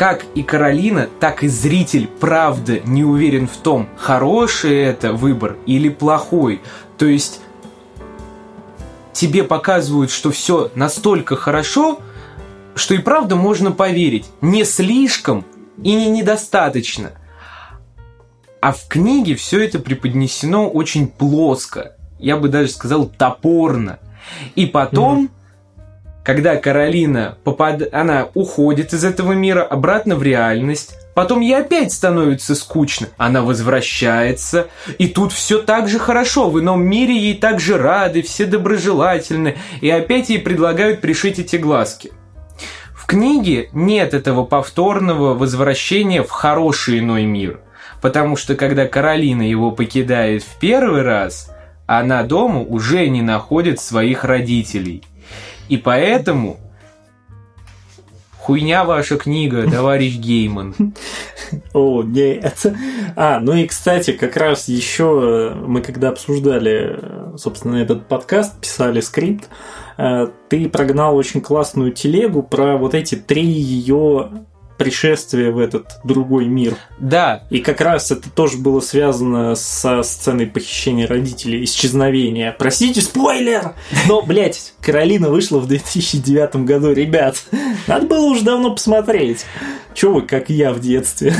как 0.00 0.24
и 0.34 0.42
Каролина, 0.42 1.10
так 1.20 1.44
и 1.44 1.48
зритель, 1.48 2.06
правда, 2.06 2.80
не 2.86 3.04
уверен 3.04 3.46
в 3.46 3.58
том, 3.58 3.86
хороший 3.98 4.78
это 4.78 5.12
выбор 5.12 5.58
или 5.66 5.90
плохой. 5.90 6.62
То 6.96 7.04
есть 7.04 7.42
тебе 9.12 9.44
показывают, 9.44 10.10
что 10.10 10.30
все 10.30 10.70
настолько 10.74 11.36
хорошо, 11.36 12.00
что 12.74 12.94
и 12.94 12.98
правда 12.98 13.36
можно 13.36 13.72
поверить. 13.72 14.24
Не 14.40 14.64
слишком 14.64 15.44
и 15.84 15.94
не 15.94 16.08
недостаточно. 16.08 17.10
А 18.62 18.72
в 18.72 18.88
книге 18.88 19.34
все 19.34 19.62
это 19.62 19.80
преподнесено 19.80 20.70
очень 20.70 21.08
плоско. 21.08 21.94
Я 22.18 22.38
бы 22.38 22.48
даже 22.48 22.70
сказал 22.70 23.04
топорно. 23.04 23.98
И 24.54 24.64
потом, 24.64 25.28
когда 26.24 26.56
Каролина 26.56 27.38
попад... 27.44 27.82
она 27.92 28.28
уходит 28.34 28.92
из 28.92 29.04
этого 29.04 29.32
мира 29.32 29.62
обратно 29.62 30.16
в 30.16 30.22
реальность, 30.22 30.94
потом 31.14 31.40
ей 31.40 31.56
опять 31.56 31.92
становится 31.92 32.54
скучно. 32.54 33.08
Она 33.16 33.42
возвращается, 33.42 34.68
и 34.98 35.08
тут 35.08 35.32
все 35.32 35.60
так 35.60 35.88
же 35.88 35.98
хорошо. 35.98 36.50
В 36.50 36.60
ином 36.60 36.82
мире 36.82 37.16
ей 37.16 37.34
так 37.34 37.60
же 37.60 37.78
рады, 37.78 38.22
все 38.22 38.46
доброжелательны, 38.46 39.56
и 39.80 39.88
опять 39.88 40.28
ей 40.28 40.38
предлагают 40.38 41.00
пришить 41.00 41.38
эти 41.38 41.56
глазки. 41.56 42.12
В 42.94 43.06
книге 43.06 43.70
нет 43.72 44.14
этого 44.14 44.44
повторного 44.44 45.34
возвращения 45.34 46.22
в 46.22 46.30
хороший 46.30 47.00
иной 47.00 47.24
мир. 47.24 47.60
Потому 48.00 48.36
что 48.36 48.54
когда 48.54 48.86
Каролина 48.86 49.42
его 49.42 49.72
покидает 49.72 50.42
в 50.42 50.58
первый 50.58 51.02
раз, 51.02 51.50
она 51.86 52.22
дома 52.22 52.60
уже 52.60 53.08
не 53.08 53.20
находит 53.20 53.80
своих 53.80 54.24
родителей. 54.24 55.02
И 55.70 55.76
поэтому 55.76 56.58
хуйня 58.40 58.84
ваша 58.84 59.16
книга, 59.16 59.70
товарищ 59.70 60.16
Гейман. 60.16 60.74
О, 61.72 62.02
нет. 62.02 62.66
А, 63.14 63.38
ну 63.38 63.54
и, 63.54 63.66
кстати, 63.68 64.12
как 64.12 64.36
раз 64.36 64.66
еще 64.66 65.54
мы 65.64 65.80
когда 65.80 66.08
обсуждали, 66.08 66.98
э, 66.98 67.36
собственно, 67.36 67.76
этот 67.76 68.08
подкаст, 68.08 68.60
писали 68.60 69.00
скрипт, 69.00 69.48
э, 69.96 70.26
ты 70.48 70.68
прогнал 70.68 71.16
очень 71.16 71.40
классную 71.40 71.92
телегу 71.92 72.42
про 72.42 72.76
вот 72.76 72.94
эти 72.94 73.14
три 73.14 73.46
ее 73.46 74.30
пришествия 74.80 75.50
в 75.52 75.58
этот 75.58 76.00
другой 76.04 76.46
мир. 76.46 76.74
Да, 76.98 77.42
И 77.50 77.58
как 77.58 77.82
раз 77.82 78.10
это 78.10 78.30
тоже 78.30 78.56
было 78.56 78.80
связано 78.80 79.54
со 79.54 80.02
сценой 80.02 80.46
похищения 80.46 81.06
родителей, 81.06 81.62
исчезновения. 81.64 82.56
Простите, 82.58 83.02
спойлер! 83.02 83.74
Но, 84.08 84.22
блядь, 84.22 84.72
Каролина 84.80 85.28
вышла 85.28 85.58
в 85.58 85.66
2009 85.66 86.64
году, 86.64 86.94
ребят. 86.94 87.42
Надо 87.86 88.06
было 88.06 88.24
уже 88.24 88.42
давно 88.42 88.70
посмотреть. 88.70 89.44
Че 89.92 90.14
вы, 90.14 90.22
как 90.22 90.48
я 90.48 90.72
в 90.72 90.80
детстве? 90.80 91.34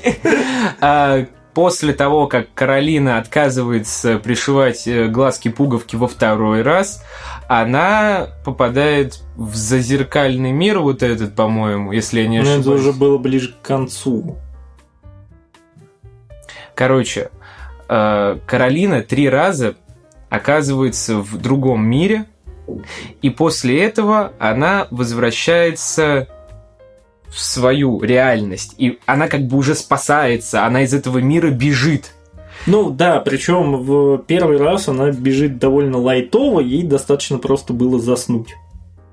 а 0.80 1.26
после 1.52 1.92
того, 1.92 2.28
как 2.28 2.54
Каролина 2.54 3.18
отказывается 3.18 4.18
пришивать 4.18 4.86
э, 4.86 5.08
глазки-пуговки 5.08 5.96
во 5.96 6.06
второй 6.06 6.62
раз, 6.62 7.02
она 7.52 8.28
попадает 8.44 9.24
в 9.34 9.56
зазеркальный 9.56 10.52
мир 10.52 10.78
вот 10.78 11.02
этот, 11.02 11.34
по-моему, 11.34 11.90
если 11.90 12.20
я 12.20 12.28
не 12.28 12.38
Ну, 12.38 12.44
это 12.44 12.60
ошибаюсь. 12.60 12.80
уже 12.80 12.92
было 12.92 13.18
ближе 13.18 13.52
к 13.52 13.66
концу. 13.66 14.38
Короче, 16.76 17.30
э, 17.88 18.38
Каролина 18.46 19.02
три 19.02 19.28
раза 19.28 19.74
оказывается 20.28 21.16
в 21.16 21.38
другом 21.38 21.84
мире, 21.84 22.26
и 23.20 23.30
после 23.30 23.82
этого 23.82 24.32
она 24.38 24.86
возвращается 24.92 26.28
в 27.26 27.40
свою 27.40 28.00
реальность, 28.00 28.76
и 28.78 29.00
она 29.06 29.26
как 29.26 29.48
бы 29.48 29.56
уже 29.56 29.74
спасается, 29.74 30.64
она 30.66 30.82
из 30.82 30.94
этого 30.94 31.18
мира 31.18 31.50
бежит. 31.50 32.12
Ну 32.66 32.90
да, 32.90 33.20
причем 33.20 33.76
в 33.76 34.18
первый 34.18 34.58
раз 34.58 34.88
она 34.88 35.10
бежит 35.10 35.58
довольно 35.58 35.98
лайтово, 35.98 36.60
ей 36.60 36.82
достаточно 36.82 37.38
просто 37.38 37.72
было 37.72 37.98
заснуть. 37.98 38.54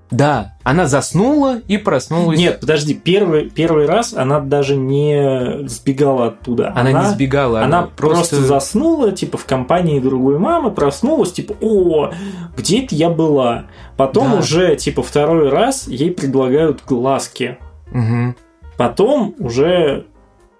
Да, 0.10 0.54
она 0.64 0.86
заснула 0.88 1.60
и 1.68 1.78
проснулась. 1.78 2.40
Нет, 2.40 2.62
подожди, 2.62 2.94
первый, 2.94 3.50
первый 3.50 3.88
раз 3.88 4.14
она 4.14 4.40
даже 4.40 4.78
не 4.78 5.68
сбегала 5.68 6.28
оттуда. 6.28 6.72
она, 6.74 6.92
не 7.04 7.10
сбегала, 7.10 7.62
Она, 7.62 7.80
она, 7.80 7.88
просто... 7.88 8.38
заснула, 8.38 9.12
типа, 9.12 9.38
в 9.38 9.46
компании 9.46 10.00
другой 10.00 10.40
мамы, 10.40 10.72
проснулась, 10.72 11.34
типа, 11.34 11.56
о, 11.60 12.12
где 12.56 12.86
это 12.86 12.96
я 12.96 13.10
была? 13.10 13.66
Потом 13.98 14.32
Да. 14.32 14.38
уже, 14.38 14.78
типа, 14.78 15.04
второй 15.04 15.50
раз 15.50 15.90
ей 15.90 16.12
предлагают 16.12 16.84
глазки. 16.88 17.58
Мгм. 17.92 18.36
Потом 18.78 19.36
уже 19.40 20.06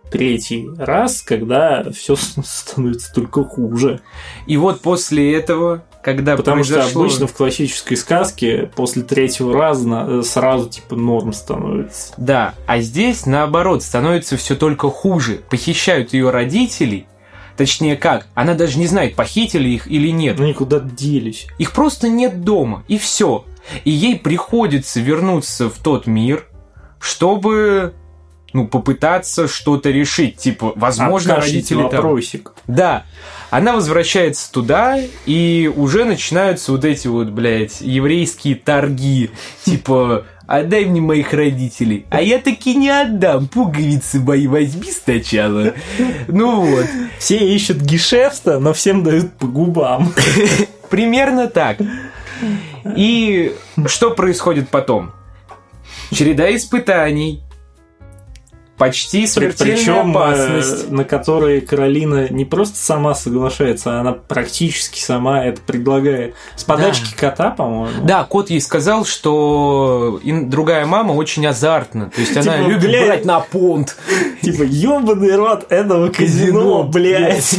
третий 0.10 0.70
раз, 0.78 1.22
когда 1.22 1.92
все 1.92 2.16
становится 2.44 3.14
только 3.14 3.44
хуже. 3.44 4.02
И 4.46 4.58
вот 4.58 4.82
после 4.82 5.34
этого 5.34 5.84
когда 6.08 6.38
Потому 6.38 6.64
произошло... 6.64 6.90
что 6.90 7.00
обычно 7.02 7.28
в 7.28 7.34
классической 7.34 7.98
сказке 7.98 8.72
после 8.74 9.02
третьего 9.04 9.54
раза 9.54 9.86
на- 9.86 10.24
сразу 10.24 10.70
типа 10.70 10.96
норм 10.96 11.34
становится. 11.34 12.14
Да, 12.16 12.54
а 12.66 12.80
здесь 12.80 13.26
наоборот 13.26 13.84
становится 13.84 14.38
все 14.38 14.56
только 14.56 14.90
хуже. 14.90 15.42
Похищают 15.50 16.14
ее 16.14 16.30
родителей. 16.30 17.08
Точнее 17.58 17.98
как, 17.98 18.28
она 18.36 18.54
даже 18.54 18.80
не 18.80 18.88
знает, 18.88 19.16
похитили 19.16 19.68
их 19.68 19.88
или 19.88 20.10
нет. 20.10 20.40
Ну 20.40 20.48
никуда 20.48 20.80
делись. 20.80 21.48
Их 21.58 21.74
просто 21.74 22.08
нет 22.08 22.42
дома, 22.42 22.86
и 22.88 22.98
все. 22.98 23.44
И 23.84 23.92
ей 23.92 24.18
приходится 24.18 25.02
вернуться 25.02 25.70
в 25.70 25.78
тот 25.80 26.08
мир, 26.08 26.48
чтобы 27.02 27.96
ну, 28.58 28.68
попытаться 28.68 29.48
что-то 29.48 29.92
решить. 29.92 30.38
Типа, 30.38 30.74
возможно, 30.76 31.36
Откажите 31.36 31.76
родители 31.76 31.78
там... 31.78 32.02
вопросик. 32.02 32.54
Да. 32.66 33.06
Она 33.52 33.74
возвращается 33.74 34.52
туда, 34.52 35.00
и 35.28 35.72
уже 35.76 36.06
начинаются 36.06 36.72
вот 36.72 36.84
эти 36.84 37.08
вот, 37.08 37.28
блядь, 37.30 37.82
еврейские 37.82 38.56
торги. 38.56 39.30
Типа, 39.64 40.26
отдай 40.48 40.86
мне 40.86 41.02
моих 41.02 41.34
родителей. 41.34 42.08
А 42.10 42.20
я 42.20 42.40
таки 42.40 42.74
не 42.76 42.90
отдам. 42.90 43.48
Пуговицы 43.48 44.20
мои 44.20 44.48
возьми 44.48 44.92
сначала. 44.92 45.74
Ну 46.28 46.62
вот. 46.62 46.88
Все 47.20 47.38
ищут 47.38 47.78
гешефта, 47.78 48.60
но 48.60 48.74
всем 48.74 49.04
дают 49.04 49.34
по 49.34 49.46
губам. 49.46 50.12
Примерно 50.90 51.48
так. 51.48 51.78
И 52.96 53.56
что 53.86 54.12
происходит 54.12 54.70
потом? 54.70 55.12
Череда 56.12 56.56
испытаний. 56.56 57.44
Почти 58.78 59.26
смертельная 59.26 59.76
Причем, 59.76 60.12
опасность. 60.12 60.92
на 60.92 61.04
которые 61.04 61.62
Каролина 61.62 62.30
не 62.30 62.46
просто 62.46 62.78
сама 62.78 63.16
соглашается, 63.16 63.98
а 63.98 64.02
она 64.02 64.14
практически 64.14 65.00
сама 65.00 65.44
это 65.44 65.62
предлагает. 65.62 66.36
С 66.56 66.64
подачки 66.64 67.16
кота, 67.16 67.50
по-моему. 67.50 68.06
Да, 68.06 68.24
кот 68.24 68.50
ей 68.52 68.62
сказал, 68.62 69.04
что 69.06 70.20
другая 70.24 70.86
мама 70.86 71.14
очень 71.14 71.46
азартна. 71.48 72.12
То 72.14 72.22
есть 72.22 72.38
она 72.38 72.58
Типа, 72.58 72.68
любит 72.70 72.92
брать 72.92 73.26
на 73.26 73.40
понт. 73.40 73.98
Типа, 74.42 74.62
ебаный 74.64 75.36
рот 75.36 75.66
этого 75.72 76.10
казино, 76.10 76.28
Казино, 76.28 76.84
блядь. 76.84 77.56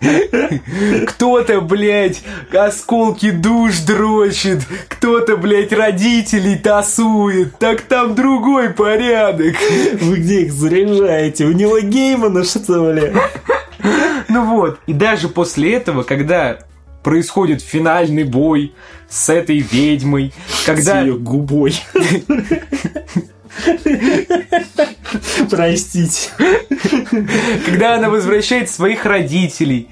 Кто-то, 1.06 1.60
блядь, 1.60 2.22
осколки 2.52 3.30
душ 3.30 3.80
дрочит. 3.80 4.60
Кто-то, 4.88 5.36
блядь, 5.36 5.72
родителей 5.72 6.56
тасует. 6.56 7.58
Так 7.58 7.82
там 7.82 8.14
другой 8.14 8.70
порядок. 8.70 9.56
Вы 10.00 10.16
где 10.16 10.42
их 10.42 10.52
заряжаете? 10.52 11.44
У 11.44 11.52
Нила 11.52 11.80
Геймана, 11.80 12.44
что 12.44 12.92
ли? 12.92 13.12
Ну 14.28 14.44
вот. 14.46 14.78
И 14.86 14.92
даже 14.92 15.28
после 15.28 15.74
этого, 15.74 16.02
когда 16.02 16.58
происходит 17.02 17.62
финальный 17.62 18.24
бой 18.24 18.74
с 19.08 19.28
этой 19.28 19.58
ведьмой, 19.58 20.32
когда... 20.64 21.02
С 21.02 21.04
ее 21.04 21.18
губой. 21.18 21.74
Простите. 25.50 26.30
когда 27.66 27.96
она 27.96 28.08
возвращает 28.10 28.70
своих 28.70 29.04
родителей 29.04 29.88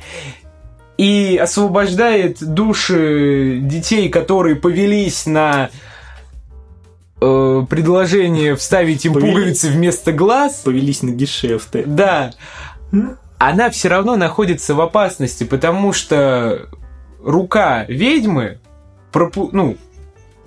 и 0.97 1.38
освобождает 1.40 2.38
души 2.42 3.59
детей, 3.62 4.09
которые 4.09 4.57
повелись 4.57 5.27
на 5.27 5.71
э, 7.21 7.64
предложение 7.68 8.57
вставить 8.57 9.05
им 9.05 9.12
Повели- 9.14 9.33
пуговицы 9.33 9.68
вместо 9.71 10.12
глаз, 10.12 10.62
Повелись 10.64 11.03
на 11.03 11.11
гешефты. 11.11 11.85
да, 11.87 12.33
она 13.38 13.71
все 13.71 13.88
равно 13.88 14.16
находится 14.16 14.75
в 14.75 14.81
опасности, 14.81 15.44
потому 15.44 15.92
что 15.92 16.68
рука 17.23 17.85
ведьмы 17.88 18.59
пропу- 19.12 19.51
ну, 19.53 19.77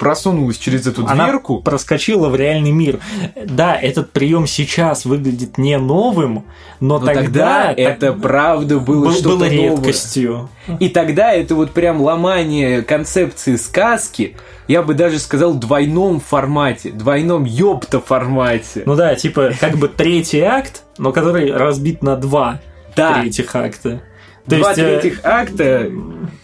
просунулась 0.01 0.57
через 0.57 0.87
эту 0.87 1.05
Она 1.05 1.25
дверку. 1.27 1.61
проскочила 1.61 2.27
в 2.29 2.35
реальный 2.35 2.71
мир. 2.71 2.99
Да, 3.45 3.75
этот 3.79 4.11
прием 4.11 4.47
сейчас 4.47 5.05
выглядит 5.05 5.59
не 5.59 5.77
новым, 5.77 6.45
но, 6.79 6.97
Но 6.97 7.05
тогда, 7.05 7.67
тогда 7.67 7.71
это 7.71 8.13
правда 8.13 8.79
было 8.79 9.05
был- 9.05 9.11
что-то 9.13 9.29
было 9.29 9.45
новое. 9.45 9.51
редкостью. 9.75 10.49
И 10.79 10.89
тогда 10.89 11.31
это 11.31 11.53
вот 11.53 11.69
прям 11.71 12.01
ломание 12.01 12.81
концепции 12.81 13.55
сказки, 13.57 14.35
я 14.67 14.81
бы 14.81 14.95
даже 14.95 15.19
сказал, 15.19 15.53
в 15.53 15.59
двойном 15.59 16.19
формате, 16.19 16.89
двойном 16.89 17.43
ёпта 17.45 17.99
формате. 17.99 18.81
Ну 18.87 18.95
да, 18.95 19.13
типа 19.13 19.51
как 19.59 19.77
бы 19.77 19.87
третий 19.87 20.41
акт, 20.41 20.81
но 20.97 21.11
который 21.11 21.51
разбит 21.51 22.01
на 22.01 22.15
два 22.15 22.59
да, 22.95 23.21
третьих 23.21 23.55
акта. 23.55 24.01
То 24.49 24.57
два 24.57 24.69
есть 24.69 24.79
э, 24.79 24.99
третьих 24.99 25.19
акта, 25.23 25.91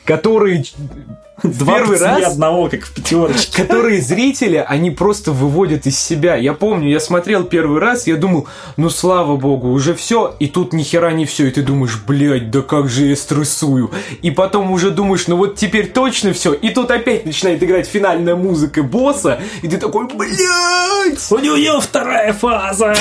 которые, 0.05 0.63
два 1.43 1.77
первый 1.77 1.99
раз- 1.99 2.33
одного, 2.33 2.69
как 2.69 2.81
в 2.85 2.93
пятерочке. 2.93 3.61
которые 3.61 4.01
зрители, 4.01 4.63
они 4.67 4.91
просто 4.91 5.31
выводят 5.31 5.85
из 5.85 5.99
себя. 5.99 6.35
Я 6.35 6.53
помню, 6.53 6.89
я 6.89 6.99
смотрел 6.99 7.43
первый 7.43 7.79
раз, 7.79 8.07
я 8.07 8.15
думал, 8.15 8.47
ну 8.75 8.89
слава 8.89 9.35
богу, 9.35 9.69
уже 9.69 9.93
все, 9.93 10.35
и 10.39 10.47
тут 10.47 10.73
ни 10.73 10.83
хера 10.83 11.11
не 11.11 11.25
все, 11.25 11.47
и 11.47 11.51
ты 11.51 11.61
думаешь, 11.61 12.01
блядь, 12.07 12.49
да 12.51 12.61
как 12.61 12.89
же 12.89 13.05
я 13.05 13.15
стрессую. 13.15 13.91
И 14.21 14.31
потом 14.31 14.71
уже 14.71 14.91
думаешь, 14.91 15.27
ну 15.27 15.37
вот 15.37 15.55
теперь 15.55 15.87
точно 15.91 16.33
все, 16.33 16.53
и 16.53 16.69
тут 16.69 16.91
опять 16.91 17.25
начинает 17.25 17.61
играть 17.63 17.87
финальная 17.87 18.35
музыка 18.35 18.83
босса, 18.83 19.39
и 19.61 19.67
ты 19.67 19.77
такой, 19.77 20.07
блядь! 20.07 21.31
У 21.31 21.37
нее 21.39 21.79
вторая 21.81 22.33
фаза. 22.33 22.93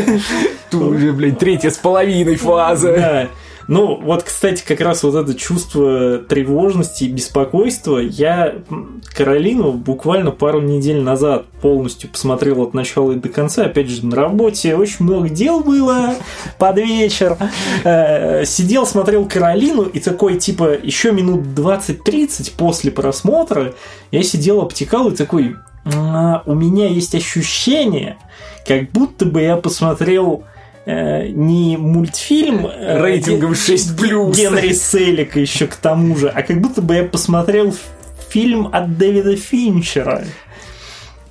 Тут 0.70 0.82
уже, 0.82 1.12
блядь, 1.12 1.38
третья 1.38 1.70
с 1.70 1.78
половиной 1.78 2.36
фаза. 2.36 3.28
Ну, 3.70 4.00
вот, 4.02 4.24
кстати, 4.24 4.64
как 4.66 4.80
раз 4.80 5.04
вот 5.04 5.14
это 5.14 5.32
чувство 5.38 6.18
тревожности 6.18 7.04
и 7.04 7.08
беспокойства 7.08 7.98
я 7.98 8.56
Каролину 9.14 9.70
буквально 9.74 10.32
пару 10.32 10.60
недель 10.60 11.00
назад 11.00 11.46
полностью 11.62 12.10
посмотрел 12.10 12.62
от 12.62 12.74
начала 12.74 13.12
и 13.12 13.14
до 13.14 13.28
конца. 13.28 13.66
Опять 13.66 13.88
же, 13.88 14.04
на 14.04 14.16
работе 14.16 14.74
очень 14.74 15.04
много 15.04 15.28
дел 15.28 15.60
было 15.60 16.16
под 16.58 16.78
вечер. 16.78 17.36
Э, 17.84 18.44
Сидел, 18.44 18.86
смотрел 18.86 19.28
Каролину, 19.28 19.84
и 19.84 20.00
такой, 20.00 20.36
типа, 20.36 20.76
еще 20.82 21.12
минут 21.12 21.42
20-30 21.56 22.54
после 22.56 22.90
просмотра 22.90 23.74
я 24.10 24.24
сидел, 24.24 24.62
обтекал 24.62 25.10
и 25.10 25.16
такой, 25.16 25.54
«А, 25.84 26.42
у 26.44 26.56
меня 26.56 26.88
есть 26.88 27.14
ощущение, 27.14 28.18
как 28.66 28.90
будто 28.90 29.26
бы 29.26 29.42
я 29.42 29.56
посмотрел 29.56 30.42
э, 30.90 31.28
не 31.28 31.76
мультфильм 31.76 32.66
э, 32.66 33.00
Рейтингом 33.02 33.52
Ге- 33.52 33.74
6+. 33.74 34.32
Генри 34.34 34.72
Селика 34.72 35.38
еще 35.40 35.66
к 35.66 35.76
тому 35.76 36.16
же, 36.16 36.28
а 36.28 36.42
как 36.42 36.60
будто 36.60 36.82
бы 36.82 36.94
я 36.96 37.04
посмотрел 37.04 37.74
фильм 38.28 38.68
от 38.72 38.96
Дэвида 38.98 39.36
Финчера. 39.36 40.24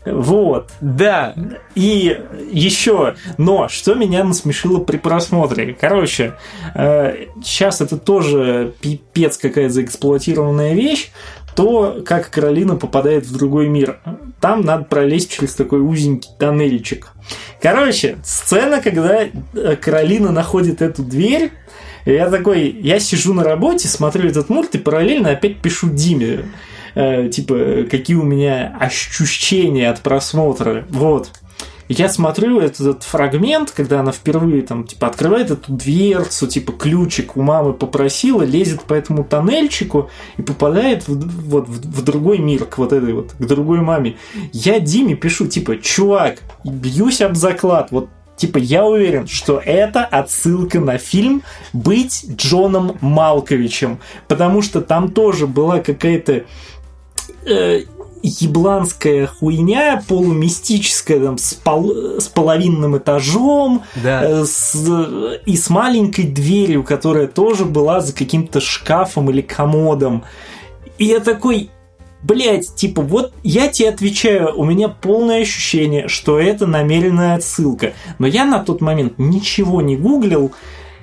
Вот. 0.06 0.70
Да, 0.82 1.36
И 1.76 2.20
еще, 2.52 3.16
но 3.38 3.68
что 3.68 3.96
меня 3.96 4.24
насмешило 4.24 4.80
при 4.80 4.98
просмотре? 4.98 5.76
Короче, 5.80 6.34
сейчас 6.74 7.82
это 7.82 7.98
тоже 7.98 8.74
пипец 8.82 9.38
какая 9.38 9.70
заэксплуатированная 9.70 10.74
вещь, 10.74 11.12
то, 11.56 12.02
как 12.06 12.30
Каролина 12.30 12.76
попадает 12.76 13.26
в 13.26 13.34
другой 13.34 13.68
мир. 13.68 14.00
Там 14.40 14.62
надо 14.62 14.86
пролезть 14.86 15.32
через 15.32 15.56
такой 15.56 15.82
узенький 15.82 16.30
тоннельчик. 16.40 17.08
Короче, 17.62 18.18
сцена, 18.24 18.82
когда 18.82 19.24
э, 19.24 19.76
Каролина 19.76 20.32
находит 20.32 20.82
эту 20.82 21.04
дверь, 21.04 21.52
я 22.06 22.30
такой, 22.30 22.70
я 22.70 23.00
сижу 23.00 23.34
на 23.34 23.44
работе, 23.44 23.88
смотрю 23.88 24.30
этот 24.30 24.50
мульт 24.50 24.76
и 24.76 24.78
параллельно 24.78 25.32
опять 25.32 25.58
пишу 25.58 25.90
Диме, 25.90 26.46
э, 26.96 27.30
типа, 27.30 27.86
какие 27.90 28.16
у 28.16 28.24
меня 28.24 28.76
ощущения 28.80 29.90
от 29.90 30.02
просмотра. 30.02 30.86
Вот. 30.90 31.32
Я 31.90 32.08
смотрю 32.08 32.60
этот, 32.60 32.80
этот 32.82 33.04
фрагмент, 33.04 33.72
когда 33.72 34.00
она 34.02 34.12
впервые 34.12 34.62
там, 34.62 34.86
типа, 34.86 35.08
открывает 35.08 35.50
эту 35.50 35.74
дверцу, 35.74 36.46
типа, 36.46 36.72
ключик 36.72 37.36
у 37.36 37.42
мамы 37.42 37.74
попросила, 37.74 38.44
лезет 38.44 38.84
по 38.84 38.94
этому 38.94 39.24
тоннельчику 39.24 40.12
и 40.38 40.44
попадает 40.44 41.08
в, 41.08 41.50
вот, 41.50 41.68
в, 41.68 42.00
в 42.00 42.04
другой 42.04 42.38
мир, 42.38 42.66
к 42.66 42.78
вот 42.78 42.94
этой 42.94 43.12
вот, 43.14 43.32
к 43.32 43.44
другой 43.44 43.82
маме. 43.82 44.18
Я 44.54 44.80
Диме 44.80 45.16
пишу, 45.16 45.48
типа, 45.48 45.78
чувак, 45.78 46.38
бьюсь 46.64 47.22
об 47.22 47.36
заклад, 47.36 47.92
вот 47.92 48.10
Типа, 48.40 48.58
я 48.58 48.86
уверен, 48.86 49.28
что 49.28 49.60
это 49.60 50.06
отсылка 50.06 50.80
на 50.80 50.98
фильм 50.98 51.44
«Быть 51.74 52.24
Джоном 52.38 52.98
Малковичем», 53.02 54.00
потому 54.30 54.62
что 54.62 54.80
там 54.80 55.12
тоже 55.12 55.46
была 55.46 55.82
какая-то 55.82 56.46
э, 57.46 57.82
ебланская 58.24 59.28
хуйня, 59.28 60.04
полумистическая, 60.08 61.20
там, 61.20 61.38
с, 61.38 61.54
пол- 61.54 62.20
с 62.20 62.28
половинным 62.28 62.98
этажом, 62.98 63.84
да. 64.04 64.24
э, 64.24 64.46
с- 64.46 65.40
и 65.46 65.56
с 65.56 65.70
маленькой 65.70 66.26
дверью, 66.26 66.84
которая 66.84 67.28
тоже 67.28 67.66
была 67.66 68.02
за 68.02 68.14
каким-то 68.14 68.60
шкафом 68.62 69.30
или 69.30 69.42
комодом. 69.42 70.24
И 70.98 71.06
я 71.06 71.20
такой, 71.20 71.70
Блять, 72.22 72.76
типа, 72.76 73.02
вот 73.02 73.32
я 73.44 73.70
тебе 73.70 73.88
отвечаю, 73.88 74.54
у 74.60 74.66
меня 74.66 74.90
полное 74.90 75.42
ощущение, 75.42 76.10
что 76.10 76.38
это 76.38 76.66
намеренная 76.68 77.36
отсылка. 77.36 77.94
Но 78.18 78.28
я 78.28 78.44
на 78.44 78.60
тот 78.60 78.82
момент 78.82 79.14
ничего 79.18 79.82
не 79.82 79.96
гуглил, 79.96 80.52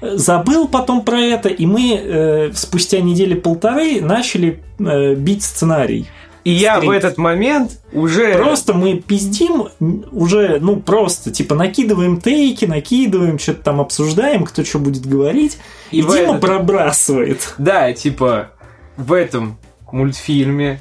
забыл 0.02 0.68
потом 0.68 1.00
про 1.00 1.18
это, 1.18 1.48
и 1.48 1.64
мы 1.64 1.94
э, 1.94 2.52
спустя 2.54 3.00
недели 3.00 3.32
полторы 3.32 4.02
начали 4.02 4.62
э, 4.78 5.14
бить 5.14 5.42
сценарий. 5.42 6.06
И 6.46 6.50
я 6.52 6.78
в 6.78 6.88
этот 6.90 7.18
момент 7.18 7.80
уже... 7.92 8.34
Просто 8.34 8.72
мы 8.72 8.98
пиздим 8.98 9.66
уже, 10.12 10.60
ну, 10.60 10.76
просто, 10.76 11.32
типа, 11.32 11.56
накидываем 11.56 12.20
тейки, 12.20 12.66
накидываем, 12.66 13.36
что-то 13.40 13.64
там 13.64 13.80
обсуждаем, 13.80 14.44
кто 14.44 14.62
что 14.62 14.78
будет 14.78 15.04
говорить, 15.04 15.58
и, 15.90 15.98
И 15.98 16.02
Дима 16.02 16.14
этот- 16.14 16.40
пробрасывает. 16.42 17.54
Да, 17.58 17.92
типа, 17.92 18.52
в 18.96 19.12
этом 19.12 19.58
мультфильме 19.90 20.80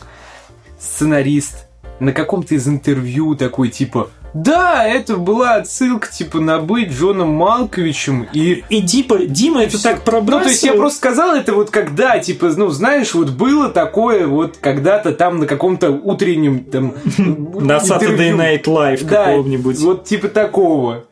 сценарист 0.79 1.67
на 1.99 2.11
каком-то 2.11 2.53
из 2.53 2.67
интервью 2.67 3.33
такой, 3.33 3.69
типа, 3.69 4.11
да, 4.35 4.85
это 4.85 5.15
была 5.15 5.55
отсылка, 5.55 6.11
типа, 6.11 6.41
на 6.41 6.59
быть 6.59 6.91
Джоном 6.91 7.29
Малковичем, 7.29 8.27
и 8.33 8.63
И 8.69 8.81
Дима, 8.81 9.19
Дима 9.25 9.63
это 9.63 9.81
так 9.81 10.03
пробрасывает. 10.03 10.39
Ну, 10.39 10.43
то 10.43 10.49
есть 10.49 10.63
я 10.63 10.73
просто 10.73 10.97
сказал 10.97 11.35
это 11.35 11.53
вот 11.53 11.69
когда, 11.69 12.19
типа, 12.19 12.51
ну, 12.57 12.69
знаешь, 12.69 13.13
вот 13.13 13.29
было 13.29 13.69
такое 13.69 14.27
вот 14.27 14.57
когда-то 14.59 15.13
там 15.13 15.39
на 15.39 15.47
каком-то 15.47 15.89
утреннем 15.89 16.65
там... 16.65 16.95
На 17.17 17.77
Saturday. 17.77 18.35
Night 18.35 18.63
Live 18.63 19.05
Да, 19.05 19.27
какого-нибудь. 19.27 19.79
вот 19.79 20.03
типа 20.03 20.27
такого. 20.27 21.05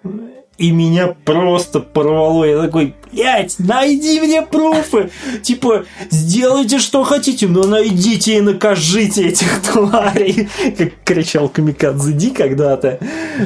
И 0.57 0.71
меня 0.71 1.15
просто 1.25 1.79
порвало. 1.79 2.45
Я 2.45 2.61
такой, 2.61 2.93
блядь, 3.11 3.55
найди 3.57 4.21
мне 4.21 4.43
пруфы. 4.43 5.09
Типа, 5.41 5.85
сделайте, 6.11 6.77
что 6.77 7.03
хотите, 7.03 7.47
но 7.47 7.63
найдите 7.63 8.37
и 8.37 8.41
накажите 8.41 9.29
этих 9.29 9.61
тварей. 9.61 10.47
Как 10.77 10.93
кричал 11.03 11.49
Камикадзе 11.49 12.13
Ди 12.13 12.29
когда-то. 12.29 12.99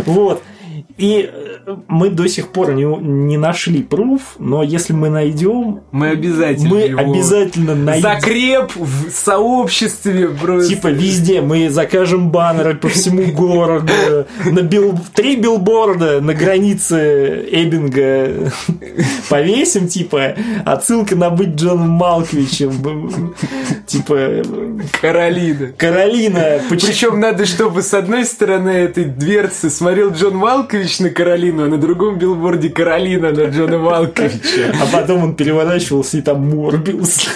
Вот. 0.06 0.44
И 0.98 1.30
э, 1.32 1.76
мы 1.88 2.10
до 2.10 2.28
сих 2.28 2.50
пор 2.50 2.74
не, 2.74 2.84
не 2.84 3.38
нашли 3.38 3.84
пруф, 3.84 4.36
но 4.40 4.64
если 4.64 4.94
мы 4.94 5.10
найдем, 5.10 5.82
Мы 5.92 6.10
обязательно 6.10 6.70
мы 6.70 6.80
его 6.82 7.00
обязательно 7.00 7.76
найдем. 7.76 8.02
закреп 8.02 8.76
в 8.76 9.12
сообществе 9.12 10.30
просто. 10.30 10.70
Типа 10.70 10.88
везде 10.88 11.42
мы 11.42 11.70
закажем 11.70 12.32
баннеры 12.32 12.76
по 12.76 12.90
всему 12.90 13.32
городу, 13.32 13.94
на 14.46 14.62
бил... 14.62 14.98
три 15.14 15.36
билборда 15.36 16.20
на 16.20 16.34
границе 16.34 17.46
Эббинга 17.52 18.52
повесим, 19.30 19.88
типа, 19.88 20.36
отсылка 20.66 21.16
на 21.16 21.30
быть 21.30 21.56
Джоном 21.56 21.90
Малковичем, 21.90 23.36
типа, 23.86 24.42
Каролина. 25.00 25.74
Каролина. 25.78 26.62
Причем 26.70 27.20
надо, 27.20 27.46
чтобы 27.46 27.82
с 27.82 27.94
одной 27.94 28.26
стороны 28.26 28.70
этой 28.70 29.06
дверцы 29.06 29.70
смотрел 29.70 30.12
Джон 30.12 30.36
Малкович 30.36 30.87
на 31.00 31.10
Каролину, 31.10 31.64
а 31.64 31.68
на 31.68 31.78
другом 31.78 32.18
билборде 32.18 32.70
Каролина 32.70 33.32
на 33.32 33.46
Джона 33.46 33.78
Малковича. 33.78 34.74
А 34.82 34.86
потом 34.92 35.24
он 35.24 35.36
переворачивался 35.36 36.18
и 36.18 36.22
там 36.22 36.50
Морбиус. 36.50 37.28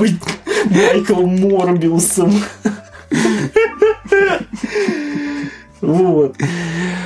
Быть 0.00 0.20
Майклом 0.70 1.40
Морбиусом. 1.40 2.42
Вот. 5.86 6.36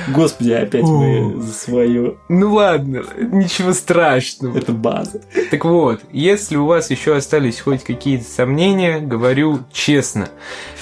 Господи, 0.07 0.51
опять 0.51 0.83
мы 0.83 1.41
за 1.41 1.53
свое. 1.53 2.15
Ну 2.29 2.53
ладно, 2.53 3.03
ничего 3.17 3.73
страшного. 3.73 4.57
Это 4.57 4.71
база. 4.71 5.21
Так 5.51 5.65
вот, 5.65 6.01
если 6.11 6.55
у 6.55 6.65
вас 6.65 6.89
еще 6.89 7.15
остались 7.15 7.59
хоть 7.59 7.83
какие-то 7.83 8.25
сомнения, 8.25 8.99
говорю 8.99 9.59
честно. 9.71 10.29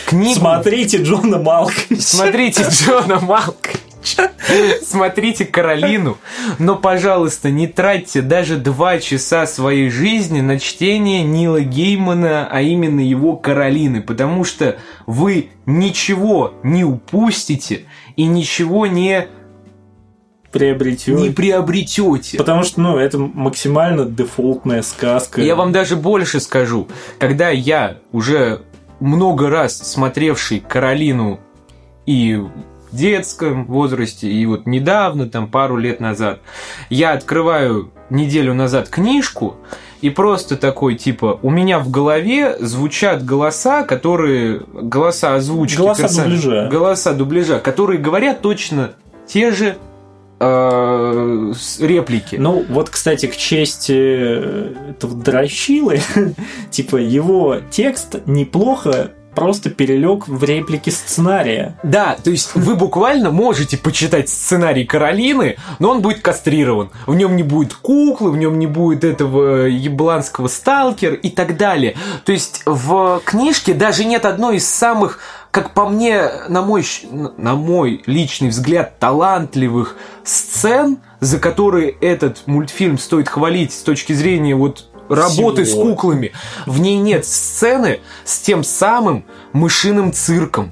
Книгу... 0.06 0.40
Смотрите 0.40 0.98
Джона 1.04 1.40
Малковича. 1.40 2.02
Смотрите 2.02 2.66
Джона 2.70 3.20
Малковича. 3.20 3.80
Смотрите 4.84 5.46
Каролину. 5.46 6.18
Но, 6.58 6.76
пожалуйста, 6.76 7.50
не 7.50 7.68
тратьте 7.68 8.22
даже 8.22 8.58
два 8.58 9.00
часа 9.00 9.46
своей 9.46 9.90
жизни 9.90 10.42
на 10.42 10.60
чтение 10.60 11.24
Нила 11.24 11.62
Геймана, 11.62 12.48
а 12.50 12.62
именно 12.62 13.00
его 13.00 13.36
Каролины, 13.36 14.02
потому 14.02 14.44
что 14.44 14.78
вы 15.06 15.50
ничего 15.66 16.54
не 16.64 16.84
упустите 16.84 17.86
и 18.16 18.26
ничего 18.26 18.88
не, 18.88 19.28
Приобретете. 20.52 21.14
не 21.14 21.30
приобретете. 21.30 22.38
Потому 22.38 22.64
что, 22.64 22.82
ну, 22.82 22.98
это 22.98 23.18
максимально 23.20 24.06
дефолтная 24.06 24.82
сказка. 24.82 25.42
Я 25.42 25.56
вам 25.56 25.72
даже 25.72 25.96
больше 25.96 26.40
скажу. 26.40 26.88
Когда 27.20 27.50
я 27.50 27.98
уже 28.12 28.64
много 29.00 29.50
раз 29.50 29.78
смотревший 29.78 30.60
Каролину 30.60 31.40
и 32.06 32.42
детском 32.92 33.66
возрасте, 33.66 34.30
и 34.30 34.46
вот 34.46 34.66
недавно, 34.66 35.28
там 35.30 35.48
пару 35.48 35.78
лет 35.78 36.00
назад, 36.00 36.40
я 36.90 37.14
открываю 37.14 37.92
неделю 38.10 38.54
назад 38.54 38.90
книжку, 38.90 39.56
и 40.02 40.10
просто 40.10 40.56
такой, 40.56 40.96
типа, 40.96 41.40
у 41.42 41.50
меня 41.50 41.80
в 41.80 41.90
голове 41.90 42.56
звучат 42.60 43.26
голоса, 43.26 43.84
которые... 43.84 44.62
Голоса 44.74 45.36
озвучки. 45.36 45.78
Голоса 45.78 46.04
персон- 46.04 46.24
дубляжа. 46.24 46.70
Голоса 46.72 47.14
дубляжа, 47.14 47.60
которые 47.60 48.00
говорят 48.00 48.42
точно 48.42 48.92
те 49.28 49.52
же 49.52 49.76
э, 50.40 51.54
реплики. 51.80 52.38
Ну, 52.38 52.66
вот, 52.70 52.90
кстати, 52.90 53.26
к 53.26 53.36
чести 53.36 53.94
э, 53.94 54.74
этого 54.92 55.16
дрочилы, 55.16 56.00
типа, 56.72 56.96
его 56.96 57.58
текст 57.70 58.26
неплохо 58.26 59.12
просто 59.36 59.70
перелег 59.70 60.28
в 60.28 60.44
реплики 60.44 60.90
сценария. 60.90 61.78
Да, 61.84 62.18
то 62.22 62.30
есть 62.30 62.52
вы 62.56 62.76
буквально 62.76 63.32
можете 63.32 63.78
почитать 63.78 64.30
сценарий 64.30 64.86
Каролины, 64.86 65.58
но 65.80 65.92
он 65.92 66.02
будет 66.02 66.22
кастрирован. 66.22 66.90
В 67.08 67.16
нем 67.16 67.36
не 67.36 67.44
будет 67.44 67.74
куклы, 67.74 68.32
в 68.32 68.38
нем 68.38 68.60
не 68.60 68.68
будет 68.68 69.04
этого 69.04 69.66
ебланского 69.66 70.48
сталкера 70.48 71.16
и 71.16 71.30
так 71.30 71.58
далее. 71.58 71.96
То 72.26 72.32
есть 72.32 72.64
в 72.66 73.22
книжке 73.24 73.74
даже 73.74 74.06
нет 74.06 74.26
одной 74.26 74.58
из 74.58 74.68
самых 74.68 75.20
как 75.52 75.74
по 75.74 75.90
мне, 75.90 76.30
на 76.48 76.62
мой, 76.62 76.86
на 77.12 77.56
мой 77.56 78.04
личный 78.06 78.50
взгляд, 78.50 79.00
талантливых 79.00 79.96
сцен, 80.24 81.00
за 81.22 81.40
которые 81.40 81.90
этот 81.90 82.46
мультфильм 82.46 83.00
стоит 83.00 83.28
хвалить 83.30 83.74
с 83.74 83.82
точки 83.82 84.14
зрения 84.14 84.56
вот 84.56 84.89
работы 85.10 85.64
Всего. 85.64 85.84
с 85.84 85.88
куклами. 85.88 86.32
В 86.66 86.80
ней 86.80 86.98
нет 86.98 87.26
сцены 87.26 88.00
с 88.24 88.40
тем 88.40 88.64
самым 88.64 89.26
мышиным 89.54 90.14
цирком. 90.14 90.72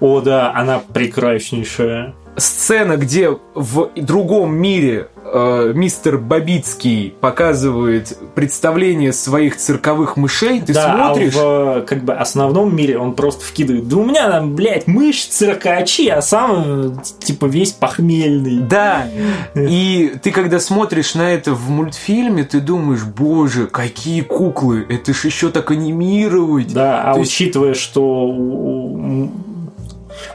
О, 0.00 0.20
да, 0.20 0.52
она 0.54 0.80
прекраснейшая. 0.80 2.14
Сцена, 2.38 2.96
где 2.96 3.36
в 3.54 3.90
другом 3.96 4.54
мире 4.54 5.08
э, 5.24 5.72
мистер 5.74 6.18
Бабицкий 6.18 7.14
показывает 7.20 8.16
представление 8.34 9.12
своих 9.12 9.56
цирковых 9.56 10.16
мышей, 10.16 10.60
ты 10.60 10.72
да, 10.72 10.94
смотришь... 10.94 11.34
а 11.36 11.80
в 11.80 11.84
как 11.84 12.04
бы 12.04 12.14
основном 12.14 12.74
мире 12.74 12.98
он 12.98 13.14
просто 13.14 13.44
вкидывает. 13.44 13.88
Да 13.88 13.96
у 13.96 14.04
меня 14.04 14.30
там, 14.30 14.54
блядь, 14.54 14.86
мышь, 14.86 15.26
циркачи, 15.26 16.08
а 16.08 16.22
сам 16.22 17.00
типа 17.20 17.46
весь 17.46 17.72
похмельный. 17.72 18.58
Да, 18.60 19.08
и 19.54 20.14
ты 20.22 20.30
когда 20.30 20.60
смотришь 20.60 21.14
на 21.14 21.32
это 21.32 21.52
в 21.54 21.68
мультфильме, 21.70 22.44
ты 22.44 22.60
думаешь, 22.60 23.04
боже, 23.04 23.66
какие 23.66 24.20
куклы, 24.20 24.86
это 24.88 25.12
ж 25.12 25.24
еще 25.24 25.50
так 25.50 25.70
анимировать. 25.70 26.72
Да, 26.72 27.02
а 27.02 27.14
То 27.14 27.20
есть- 27.20 27.32
учитывая, 27.32 27.74
что 27.74 28.28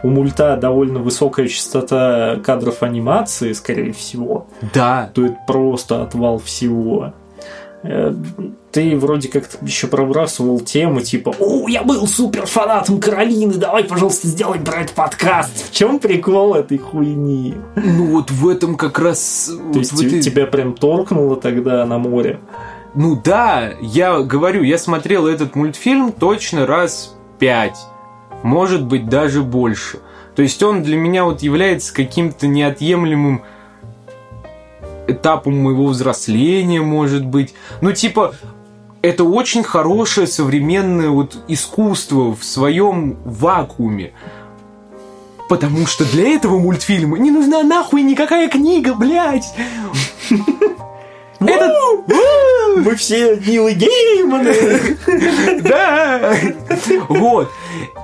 у, 0.03 0.09
мульта 0.09 0.57
довольно 0.57 0.99
высокая 0.99 1.47
частота 1.47 2.38
кадров 2.43 2.84
анимации, 2.84 3.53
скорее 3.53 3.93
всего, 3.93 4.47
Да, 4.73 5.09
то 5.13 5.25
это 5.25 5.38
просто 5.47 6.01
отвал 6.03 6.39
всего. 6.39 7.13
Э, 7.84 8.13
Ты 8.71 8.97
вроде 8.97 9.27
как 9.27 9.43
еще 9.61 9.88
пробрасывал 9.88 10.59
тему 10.61 11.01
типа 11.01 11.36
«О, 11.39 11.67
я 11.67 11.84
был 11.84 12.07
супер 12.07 12.45
фанатом 12.45 12.99
Каролины, 12.99 13.55
давай, 13.55 13.84
пожалуйста, 13.84 14.27
сделаем 14.27 14.63
про 14.63 14.81
это 14.81 14.93
подкаст». 14.93 15.69
В 15.69 15.71
чем 15.73 15.99
прикол 15.99 16.55
этой 16.55 16.77
хуйни? 16.77 17.55
ну 17.75 18.07
вот 18.07 18.31
в 18.31 18.47
этом 18.47 18.75
как 18.77 18.99
раз... 18.99 19.51
То 19.51 19.57
вот 19.65 19.75
есть 19.75 19.93
этой- 20.01 20.21
тебя 20.21 20.45
прям 20.47 20.73
торкнуло 20.75 21.36
тогда 21.36 21.86
на 21.86 21.97
море? 21.99 22.39
Ну 22.95 23.19
да, 23.21 23.71
я 23.81 24.19
говорю, 24.21 24.63
я 24.63 24.77
смотрел 24.77 25.27
этот 25.27 25.55
мультфильм 25.55 26.11
точно 26.13 26.65
раз 26.65 27.15
пять, 27.39 27.77
может 28.43 28.85
быть 28.85 29.09
даже 29.09 29.41
больше. 29.41 29.99
То 30.35 30.41
есть 30.41 30.61
он 30.61 30.83
для 30.83 30.97
меня 30.97 31.25
вот 31.25 31.41
является 31.41 31.93
каким-то 31.93 32.47
неотъемлемым 32.47 33.43
этапом 35.07 35.57
моего 35.57 35.87
взросления, 35.87 36.81
может 36.81 37.25
быть. 37.25 37.53
Ну 37.81 37.91
типа, 37.91 38.35
это 39.01 39.23
очень 39.23 39.63
хорошее 39.63 40.27
современное 40.27 41.09
вот 41.09 41.37
искусство 41.47 42.35
в 42.35 42.43
своем 42.43 43.17
вакууме. 43.25 44.13
Потому 45.49 45.85
что 45.85 46.05
для 46.05 46.29
этого 46.29 46.57
мультфильма 46.57 47.19
не 47.19 47.29
нужна 47.29 47.63
нахуй 47.63 48.01
никакая 48.01 48.47
книга, 48.47 48.93
блядь. 48.95 49.53
Этот... 51.39 51.73
Мы 52.78 52.95
все 52.95 53.36
Нилы 53.38 53.74
Гейманы! 53.74 54.53
Да! 55.61 56.34
Вот. 57.09 57.49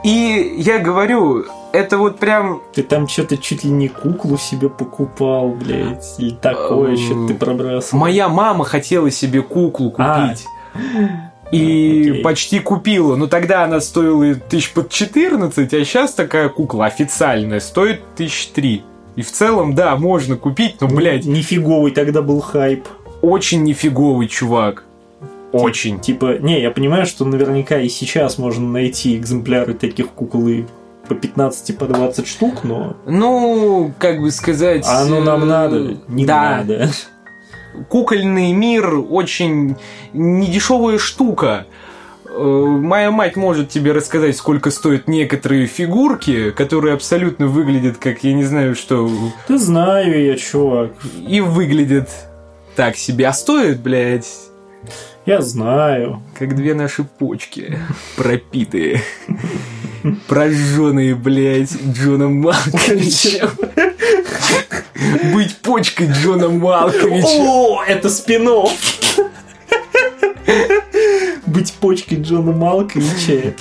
И 0.03 0.55
я 0.57 0.79
говорю, 0.79 1.45
это 1.73 1.97
вот 1.97 2.19
прям... 2.19 2.61
Ты 2.73 2.83
там 2.83 3.07
что-то 3.07 3.37
чуть 3.37 3.63
ли 3.63 3.69
не 3.69 3.87
куклу 3.89 4.37
себе 4.37 4.69
покупал, 4.69 5.49
блядь, 5.49 6.15
или 6.17 6.31
такое, 6.35 6.95
что 6.95 7.27
ты 7.27 7.33
пробрасывал. 7.33 8.01
Моя 8.01 8.29
мама 8.29 8.63
хотела 8.65 9.11
себе 9.11 9.41
куклу 9.41 9.93
А. 9.97 10.27
купить. 10.27 10.45
И 11.51 12.09
Окей. 12.11 12.23
почти 12.23 12.59
купила. 12.59 13.15
Но 13.15 13.27
тогда 13.27 13.63
она 13.63 13.81
стоила 13.81 14.35
тысяч 14.35 14.71
под 14.71 14.89
14, 14.89 15.73
а 15.73 15.85
сейчас 15.85 16.13
такая 16.13 16.49
кукла 16.49 16.85
официальная 16.85 17.59
стоит 17.59 18.01
тысяч 18.15 18.47
три. 18.47 18.83
И 19.15 19.21
в 19.21 19.31
целом, 19.31 19.75
да, 19.75 19.97
можно 19.97 20.37
купить, 20.37 20.79
но, 20.79 20.87
блядь, 20.87 21.25
Нифиговый 21.25 21.91
тогда 21.91 22.21
был 22.21 22.39
хайп. 22.39 22.87
Очень 23.21 23.63
нифиговый 23.63 24.27
чувак. 24.27 24.83
Очень. 25.51 25.99
Типа, 25.99 26.37
не, 26.39 26.61
я 26.61 26.69
понимаю, 26.71 27.05
что 27.05 27.25
наверняка 27.25 27.79
и 27.79 27.89
сейчас 27.89 28.37
можно 28.37 28.67
найти 28.69 29.15
экземпляры 29.17 29.73
таких 29.73 30.09
кукол 30.09 30.47
и 30.47 30.63
по 31.07 31.15
15, 31.15 31.75
по 31.77 31.85
20 31.87 32.27
штук, 32.27 32.63
но 32.63 32.95
Ну, 33.07 33.91
как 33.97 34.19
бы 34.21 34.29
сказать... 34.29 34.85
а 34.87 35.01
оно 35.01 35.21
нам 35.21 35.41
э, 35.43 35.45
надо, 35.45 35.97
не 36.07 36.23
да, 36.25 36.57
надо. 36.57 36.91
кукольный 37.89 38.51
мир 38.53 38.93
очень 39.09 39.75
недешевая 40.13 40.99
штука. 40.99 41.65
Э, 42.27 42.39
Моя 42.39 43.09
мать 43.09 43.35
может 43.35 43.69
тебе 43.69 43.91
рассказать, 43.91 44.37
сколько 44.37 44.69
стоят 44.69 45.07
некоторые 45.07 45.65
фигурки, 45.65 46.51
которые 46.51 46.93
абсолютно 46.93 47.47
выглядят 47.47 47.97
как, 47.97 48.23
я 48.23 48.33
не 48.33 48.43
знаю, 48.43 48.75
что... 48.75 49.09
Да 49.47 49.57
знаю 49.57 50.23
я, 50.23 50.37
чувак. 50.37 50.91
И 51.27 51.41
выглядят 51.41 52.09
так 52.79 52.95
себе. 52.95 53.27
А 53.27 53.33
стоят, 53.33 53.81
блядь, 53.81 54.25
Я 55.25 55.41
знаю. 55.41 56.23
как 56.33 56.55
две 56.55 56.73
наши 56.73 57.03
почки 57.03 57.77
пропитые. 58.15 59.01
Прожженные, 60.29 61.13
блядь, 61.13 61.73
Джоном 61.91 62.39
Малковичем. 62.39 63.49
Быть 65.33 65.57
почкой 65.57 66.07
Джона 66.07 66.47
Малковича. 66.47 67.27
О, 67.27 67.83
это 67.83 68.09
спинов. 68.09 68.71
Быть 71.47 71.73
почкой 71.73 72.21
Джона 72.21 72.53
Малковича 72.53 73.55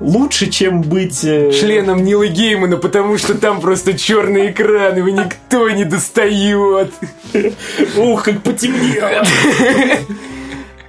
лучше, 0.00 0.50
чем 0.50 0.82
быть... 0.82 1.24
э, 1.24 1.50
членом 1.52 2.04
Нила 2.04 2.26
Геймана, 2.26 2.76
потому 2.76 3.18
что 3.18 3.34
там 3.34 3.60
просто 3.60 3.98
черный 3.98 4.50
экран, 4.50 4.96
его 4.96 5.08
никто 5.08 5.68
не 5.70 5.84
достает. 5.84 6.92
Ух, 7.96 8.22
как 8.24 8.42
потемнело. 8.42 9.24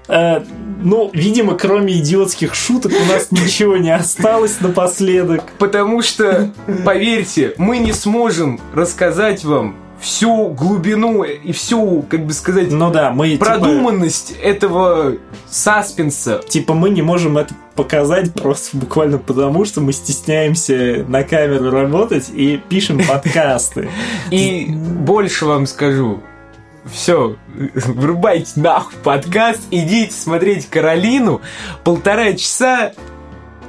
Э, 0.07 0.41
Ну, 0.81 1.09
видимо, 1.13 1.55
кроме 1.55 1.99
идиотских 1.99 2.55
шуток 2.55 2.93
у 2.93 3.13
нас 3.13 3.31
ничего 3.31 3.75
не 3.77 3.93
осталось 3.93 4.61
напоследок. 4.61 5.43
Потому 5.57 6.01
что, 6.01 6.51
поверьте, 6.85 7.53
мы 7.57 7.79
не 7.79 7.91
сможем 7.91 8.61
рассказать 8.73 9.43
вам 9.43 9.75
всю 10.01 10.49
глубину 10.49 11.23
и 11.23 11.51
всю, 11.51 12.03
как 12.03 12.25
бы 12.25 12.33
сказать, 12.33 12.71
Ну 12.71 12.91
да, 12.91 13.11
мы 13.11 13.31
типа- 13.31 13.45
продуманность 13.45 14.33
этого 14.41 15.15
саспенса. 15.49 16.41
Типа 16.47 16.73
мы 16.73 16.89
не 16.89 17.01
можем 17.01 17.37
это 17.37 17.53
показать 17.75 18.33
просто 18.33 18.77
буквально 18.77 19.17
потому, 19.17 19.65
что 19.65 19.81
мы 19.81 19.93
стесняемся 19.93 21.05
на 21.07 21.23
камеру 21.23 21.69
работать 21.71 22.29
и 22.33 22.61
пишем 22.69 22.99
подкасты. 23.07 23.89
И 24.31 24.67
больше 24.69 25.45
вам 25.45 25.65
скажу. 25.65 26.21
Все, 26.91 27.35
врубайте 27.75 28.59
нахуй 28.59 28.97
подкаст, 29.03 29.61
идите 29.69 30.13
смотреть 30.13 30.67
Каролину. 30.69 31.41
Полтора 31.83 32.33
часа 32.33 32.93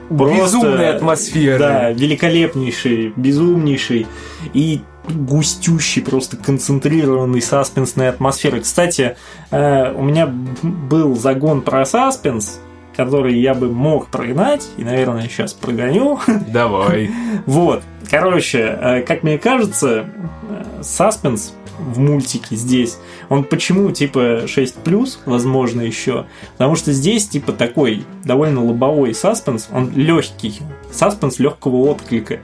Просто, 0.08 0.36
безумной 0.44 0.90
атмосферы. 0.90 1.58
Да, 1.58 1.90
великолепнейший, 1.90 3.12
безумнейший 3.16 4.06
и 4.54 4.80
густющий, 5.08 6.02
просто 6.02 6.36
концентрированный 6.36 7.42
саспенсной 7.42 8.08
атмосферы. 8.08 8.60
Кстати, 8.60 9.16
э, 9.50 9.92
у 9.92 10.02
меня 10.02 10.26
был 10.26 11.16
загон 11.16 11.62
про 11.62 11.84
саспенс, 11.84 12.60
который 12.96 13.38
я 13.38 13.54
бы 13.54 13.70
мог 13.70 14.08
прогнать, 14.08 14.68
и, 14.76 14.84
наверное, 14.84 15.22
сейчас 15.22 15.54
прогоню. 15.54 16.18
Давай. 16.48 17.10
Вот, 17.46 17.82
короче, 18.10 18.58
э, 18.58 19.02
как 19.02 19.22
мне 19.22 19.38
кажется, 19.38 20.06
э, 20.48 20.82
саспенс 20.82 21.54
в 21.80 21.98
мультике 21.98 22.56
здесь, 22.56 22.98
он 23.28 23.44
почему 23.44 23.90
типа 23.90 24.44
6+, 24.44 25.18
возможно, 25.24 25.80
еще? 25.80 26.26
Потому 26.52 26.76
что 26.76 26.92
здесь 26.92 27.28
типа 27.28 27.52
такой 27.52 28.04
довольно 28.24 28.64
лобовой 28.64 29.14
саспенс, 29.14 29.68
он 29.72 29.90
легкий, 29.94 30.60
саспенс 30.92 31.38
легкого 31.38 31.76
отклика. 31.90 32.40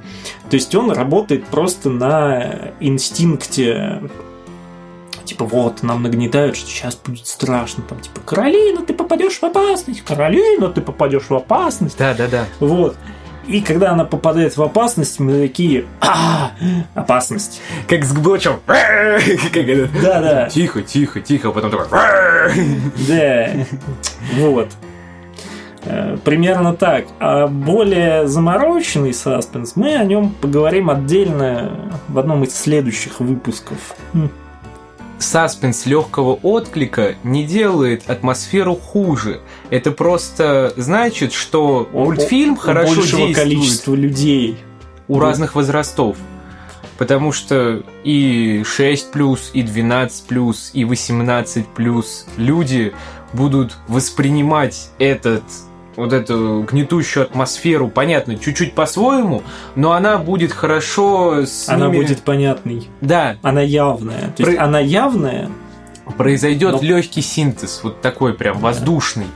То 0.50 0.54
есть 0.54 0.74
он 0.74 0.90
работает 0.90 1.46
просто 1.46 1.90
на 1.90 2.72
инстинкте 2.80 4.02
Типа, 5.26 5.44
вот, 5.44 5.82
нам 5.82 6.04
нагнетают, 6.04 6.56
что 6.56 6.70
сейчас 6.70 6.94
будет 6.94 7.26
страшно. 7.26 7.82
Там, 7.82 7.98
типа, 7.98 8.20
Каролина, 8.20 8.82
ты 8.82 8.94
попадешь 8.94 9.40
в 9.40 9.44
опасность. 9.44 10.02
Каролина, 10.02 10.68
ты 10.68 10.80
попадешь 10.80 11.24
в 11.28 11.34
опасность. 11.34 11.98
Да, 11.98 12.14
да, 12.14 12.28
да. 12.28 12.44
Вот. 12.60 12.96
И 13.48 13.60
когда 13.60 13.90
она 13.90 14.04
попадает 14.04 14.56
в 14.56 14.62
опасность, 14.62 15.18
мы 15.18 15.40
такие, 15.48 15.86
а, 16.00 16.52
опасность. 16.94 17.60
Как 17.88 18.04
с 18.04 18.12
Глочем. 18.12 18.60
Это? 18.66 19.88
Да-да. 20.00 20.48
Тихо, 20.48 20.82
тихо, 20.82 21.20
тихо, 21.20 21.50
потом 21.50 21.72
такой. 21.72 21.88
Да, 23.08 23.50
вот. 24.36 24.68
Э, 25.88 26.16
Примерно 26.24 26.74
так. 26.74 27.06
А 27.20 27.46
более 27.46 28.26
замороченный 28.26 29.14
саспенс, 29.14 29.76
мы 29.76 29.94
о 29.96 30.04
нем 30.04 30.30
поговорим 30.40 30.90
отдельно 30.90 31.90
в 32.08 32.18
одном 32.18 32.42
из 32.44 32.54
следующих 32.54 33.20
выпусков. 33.20 33.94
М. 34.12 34.30
Саспенс 35.18 35.86
легкого 35.86 36.34
отклика 36.42 37.14
не 37.24 37.44
делает 37.44 38.10
атмосферу 38.10 38.74
хуже. 38.74 39.40
Это 39.70 39.90
просто 39.90 40.74
значит, 40.76 41.32
что 41.32 41.88
У- 41.92 42.04
мультфильм 42.04 42.56
хорошо 42.56 42.96
большего 42.96 43.26
действует 43.26 43.36
количества 43.36 43.94
людей. 43.94 44.58
у 45.08 45.18
разных 45.18 45.54
возрастов. 45.54 46.16
Потому 46.98 47.30
что 47.32 47.82
и 48.04 48.62
6+, 48.64 49.50
и 49.54 49.62
12+, 49.62 50.70
и 50.74 50.84
18+, 50.84 52.26
люди 52.36 52.92
будут 53.32 53.76
воспринимать 53.88 54.90
этот 54.98 55.42
вот 55.96 56.12
эту 56.12 56.66
гнетущую 56.70 57.24
атмосферу, 57.24 57.88
понятно, 57.88 58.36
чуть-чуть 58.38 58.74
по-своему, 58.74 59.42
но 59.74 59.92
она 59.92 60.18
будет 60.18 60.52
хорошо 60.52 61.46
с 61.46 61.68
Она 61.68 61.86
ними- 61.86 61.96
будет 61.96 62.20
понятной. 62.22 62.88
Да, 63.00 63.36
Она 63.42 63.62
явная. 63.62 64.32
То 64.36 64.42
есть 64.42 64.56
Про- 64.56 64.64
она 64.64 64.78
явная, 64.80 65.48
произойдет 66.18 66.74
Но- 66.74 66.82
легкий 66.82 67.22
синтез, 67.22 67.80
вот 67.82 68.00
такой 68.02 68.34
прям 68.34 68.58
воздушный. 68.58 69.26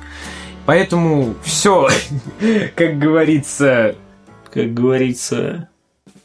Поэтому 0.66 1.34
все, 1.42 1.88
как 2.76 2.98
говорится, 2.98 3.96
как 4.52 4.74
говорится, 4.74 5.69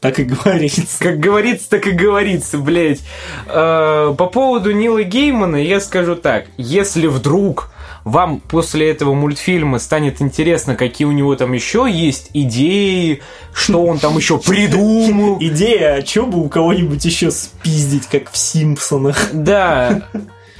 так 0.00 0.18
и 0.18 0.24
говорится. 0.24 0.98
как 0.98 1.18
говорится, 1.18 1.70
так 1.70 1.86
и 1.86 1.92
говорится, 1.92 2.58
блядь. 2.58 3.00
Э, 3.48 4.14
По 4.16 4.26
поводу 4.26 4.72
Нила 4.72 5.02
Геймана 5.02 5.56
я 5.56 5.80
скажу 5.80 6.16
так. 6.16 6.46
Если 6.56 7.06
вдруг 7.06 7.70
вам 8.06 8.38
после 8.38 8.88
этого 8.88 9.14
мультфильма 9.14 9.80
станет 9.80 10.22
интересно, 10.22 10.76
какие 10.76 11.06
у 11.06 11.12
него 11.12 11.34
там 11.34 11.52
еще 11.52 11.88
есть 11.90 12.30
идеи, 12.34 13.20
что 13.52 13.84
он 13.84 13.98
там 13.98 14.16
еще 14.16 14.38
придумал. 14.38 15.38
Идея, 15.40 15.94
а 15.94 16.02
чё 16.02 16.24
бы 16.26 16.38
у 16.38 16.48
кого-нибудь 16.48 17.04
еще 17.04 17.32
спиздить, 17.32 18.06
как 18.06 18.30
в 18.30 18.36
Симпсонах? 18.36 19.30
Да, 19.32 20.08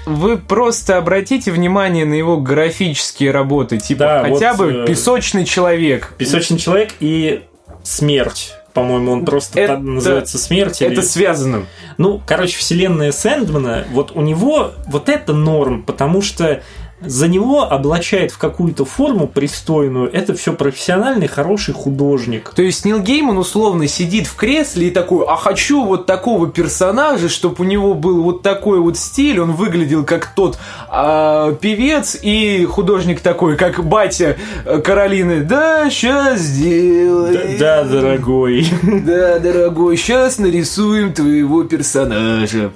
вы 0.07 0.39
просто 0.39 0.99
обратите 0.99 1.53
внимание 1.53 2.05
на 2.05 2.15
его 2.15 2.37
графические 2.37 3.31
работы, 3.31 3.79
типа 3.79 4.01
Да, 4.01 4.23
хотя 4.23 4.55
вот, 4.55 4.67
бы 4.67 4.73
э, 4.83 4.87
песочный 4.87 5.45
человек. 5.45 6.15
Песочный 6.19 6.59
человек 6.59 6.95
и 6.99 7.45
смерть. 7.85 8.55
По-моему, 8.77 9.11
он 9.13 9.25
просто 9.25 9.59
Это- 9.59 9.79
называется 9.79 10.37
смерть. 10.37 10.83
или- 10.83 10.93
Это 10.93 11.01
связано. 11.01 11.65
Ну, 11.97 12.21
короче, 12.27 12.59
вселенная 12.59 13.11
Сэндмана, 13.11 13.87
вот 13.91 14.13
у 14.15 14.21
него 14.21 14.73
вот 14.87 15.09
это 15.09 15.33
норм, 15.33 15.83
потому 15.83 16.21
что 16.21 16.63
за 17.01 17.29
него 17.29 17.65
облачает 17.71 18.31
в 18.31 18.39
какую-то 18.39 18.85
форму 18.85 19.29
пристойную. 19.29 20.11
Это 20.11 20.35
все 20.35 20.55
профессиональный, 20.55 21.27
хороший 21.27 21.75
художник. 21.75 22.53
То 22.55 22.63
есть 22.63 22.85
Нил 22.85 23.01
Гейман 23.01 23.37
условно 23.37 23.87
сидит 23.87 24.27
в 24.27 24.35
кресле 24.35 24.89
и 24.89 24.91
такой, 24.91 25.25
а 25.27 25.37
хочу 25.37 25.85
вот 25.85 26.07
такого 26.07 26.49
персонажа, 26.49 27.29
чтобы 27.29 27.57
у 27.59 27.65
него 27.65 27.95
был 27.95 28.23
вот 28.23 28.43
такой 28.43 28.81
вот 28.81 28.97
стиль, 28.97 29.41
он 29.41 29.53
выглядел 29.53 30.05
как 30.05 30.35
тот 30.35 30.59
а, 30.89 31.53
певец 31.53 32.17
и 32.21 32.65
художник 32.65 33.21
такой, 33.21 33.57
как 33.57 33.85
батя 33.85 34.37
э, 34.65 34.79
Каролины. 34.81 35.45
Да, 35.45 35.91
сейчас 35.91 36.41
сделаем. 36.41 37.59
Да, 37.59 37.85
дорогой. 37.85 38.67
Да, 39.07 39.39
дорогой, 39.39 39.97
сейчас 39.97 40.39
нарисуем 40.39 41.13
твоего 41.13 41.65
персонажа. 41.65 42.73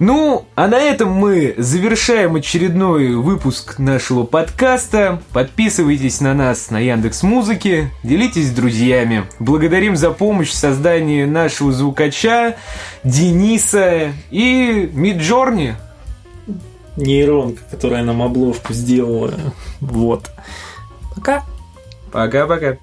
Ну, 0.00 0.46
а 0.56 0.66
на 0.66 0.80
этом 0.80 1.10
мы 1.10 1.54
завершаем 1.56 2.34
очередной 2.34 3.14
выпуск 3.14 3.78
нашего 3.78 4.24
подкаста. 4.24 5.22
Подписывайтесь 5.32 6.20
на 6.20 6.34
нас 6.34 6.70
на 6.70 6.80
Яндекс 6.80 7.22
Музыке, 7.22 7.90
делитесь 8.02 8.48
с 8.48 8.52
друзьями. 8.52 9.24
Благодарим 9.38 9.96
за 9.96 10.10
помощь 10.10 10.50
в 10.50 10.54
создании 10.54 11.24
нашего 11.24 11.72
звукача 11.72 12.56
Дениса 13.04 14.12
и 14.32 14.90
Миджорни. 14.92 15.76
Нейронка, 16.96 17.62
которая 17.70 18.02
нам 18.02 18.20
обложку 18.20 18.72
сделала. 18.72 19.34
Вот. 19.80 20.28
Пока. 21.14 21.44
Пока-пока. 22.10 22.78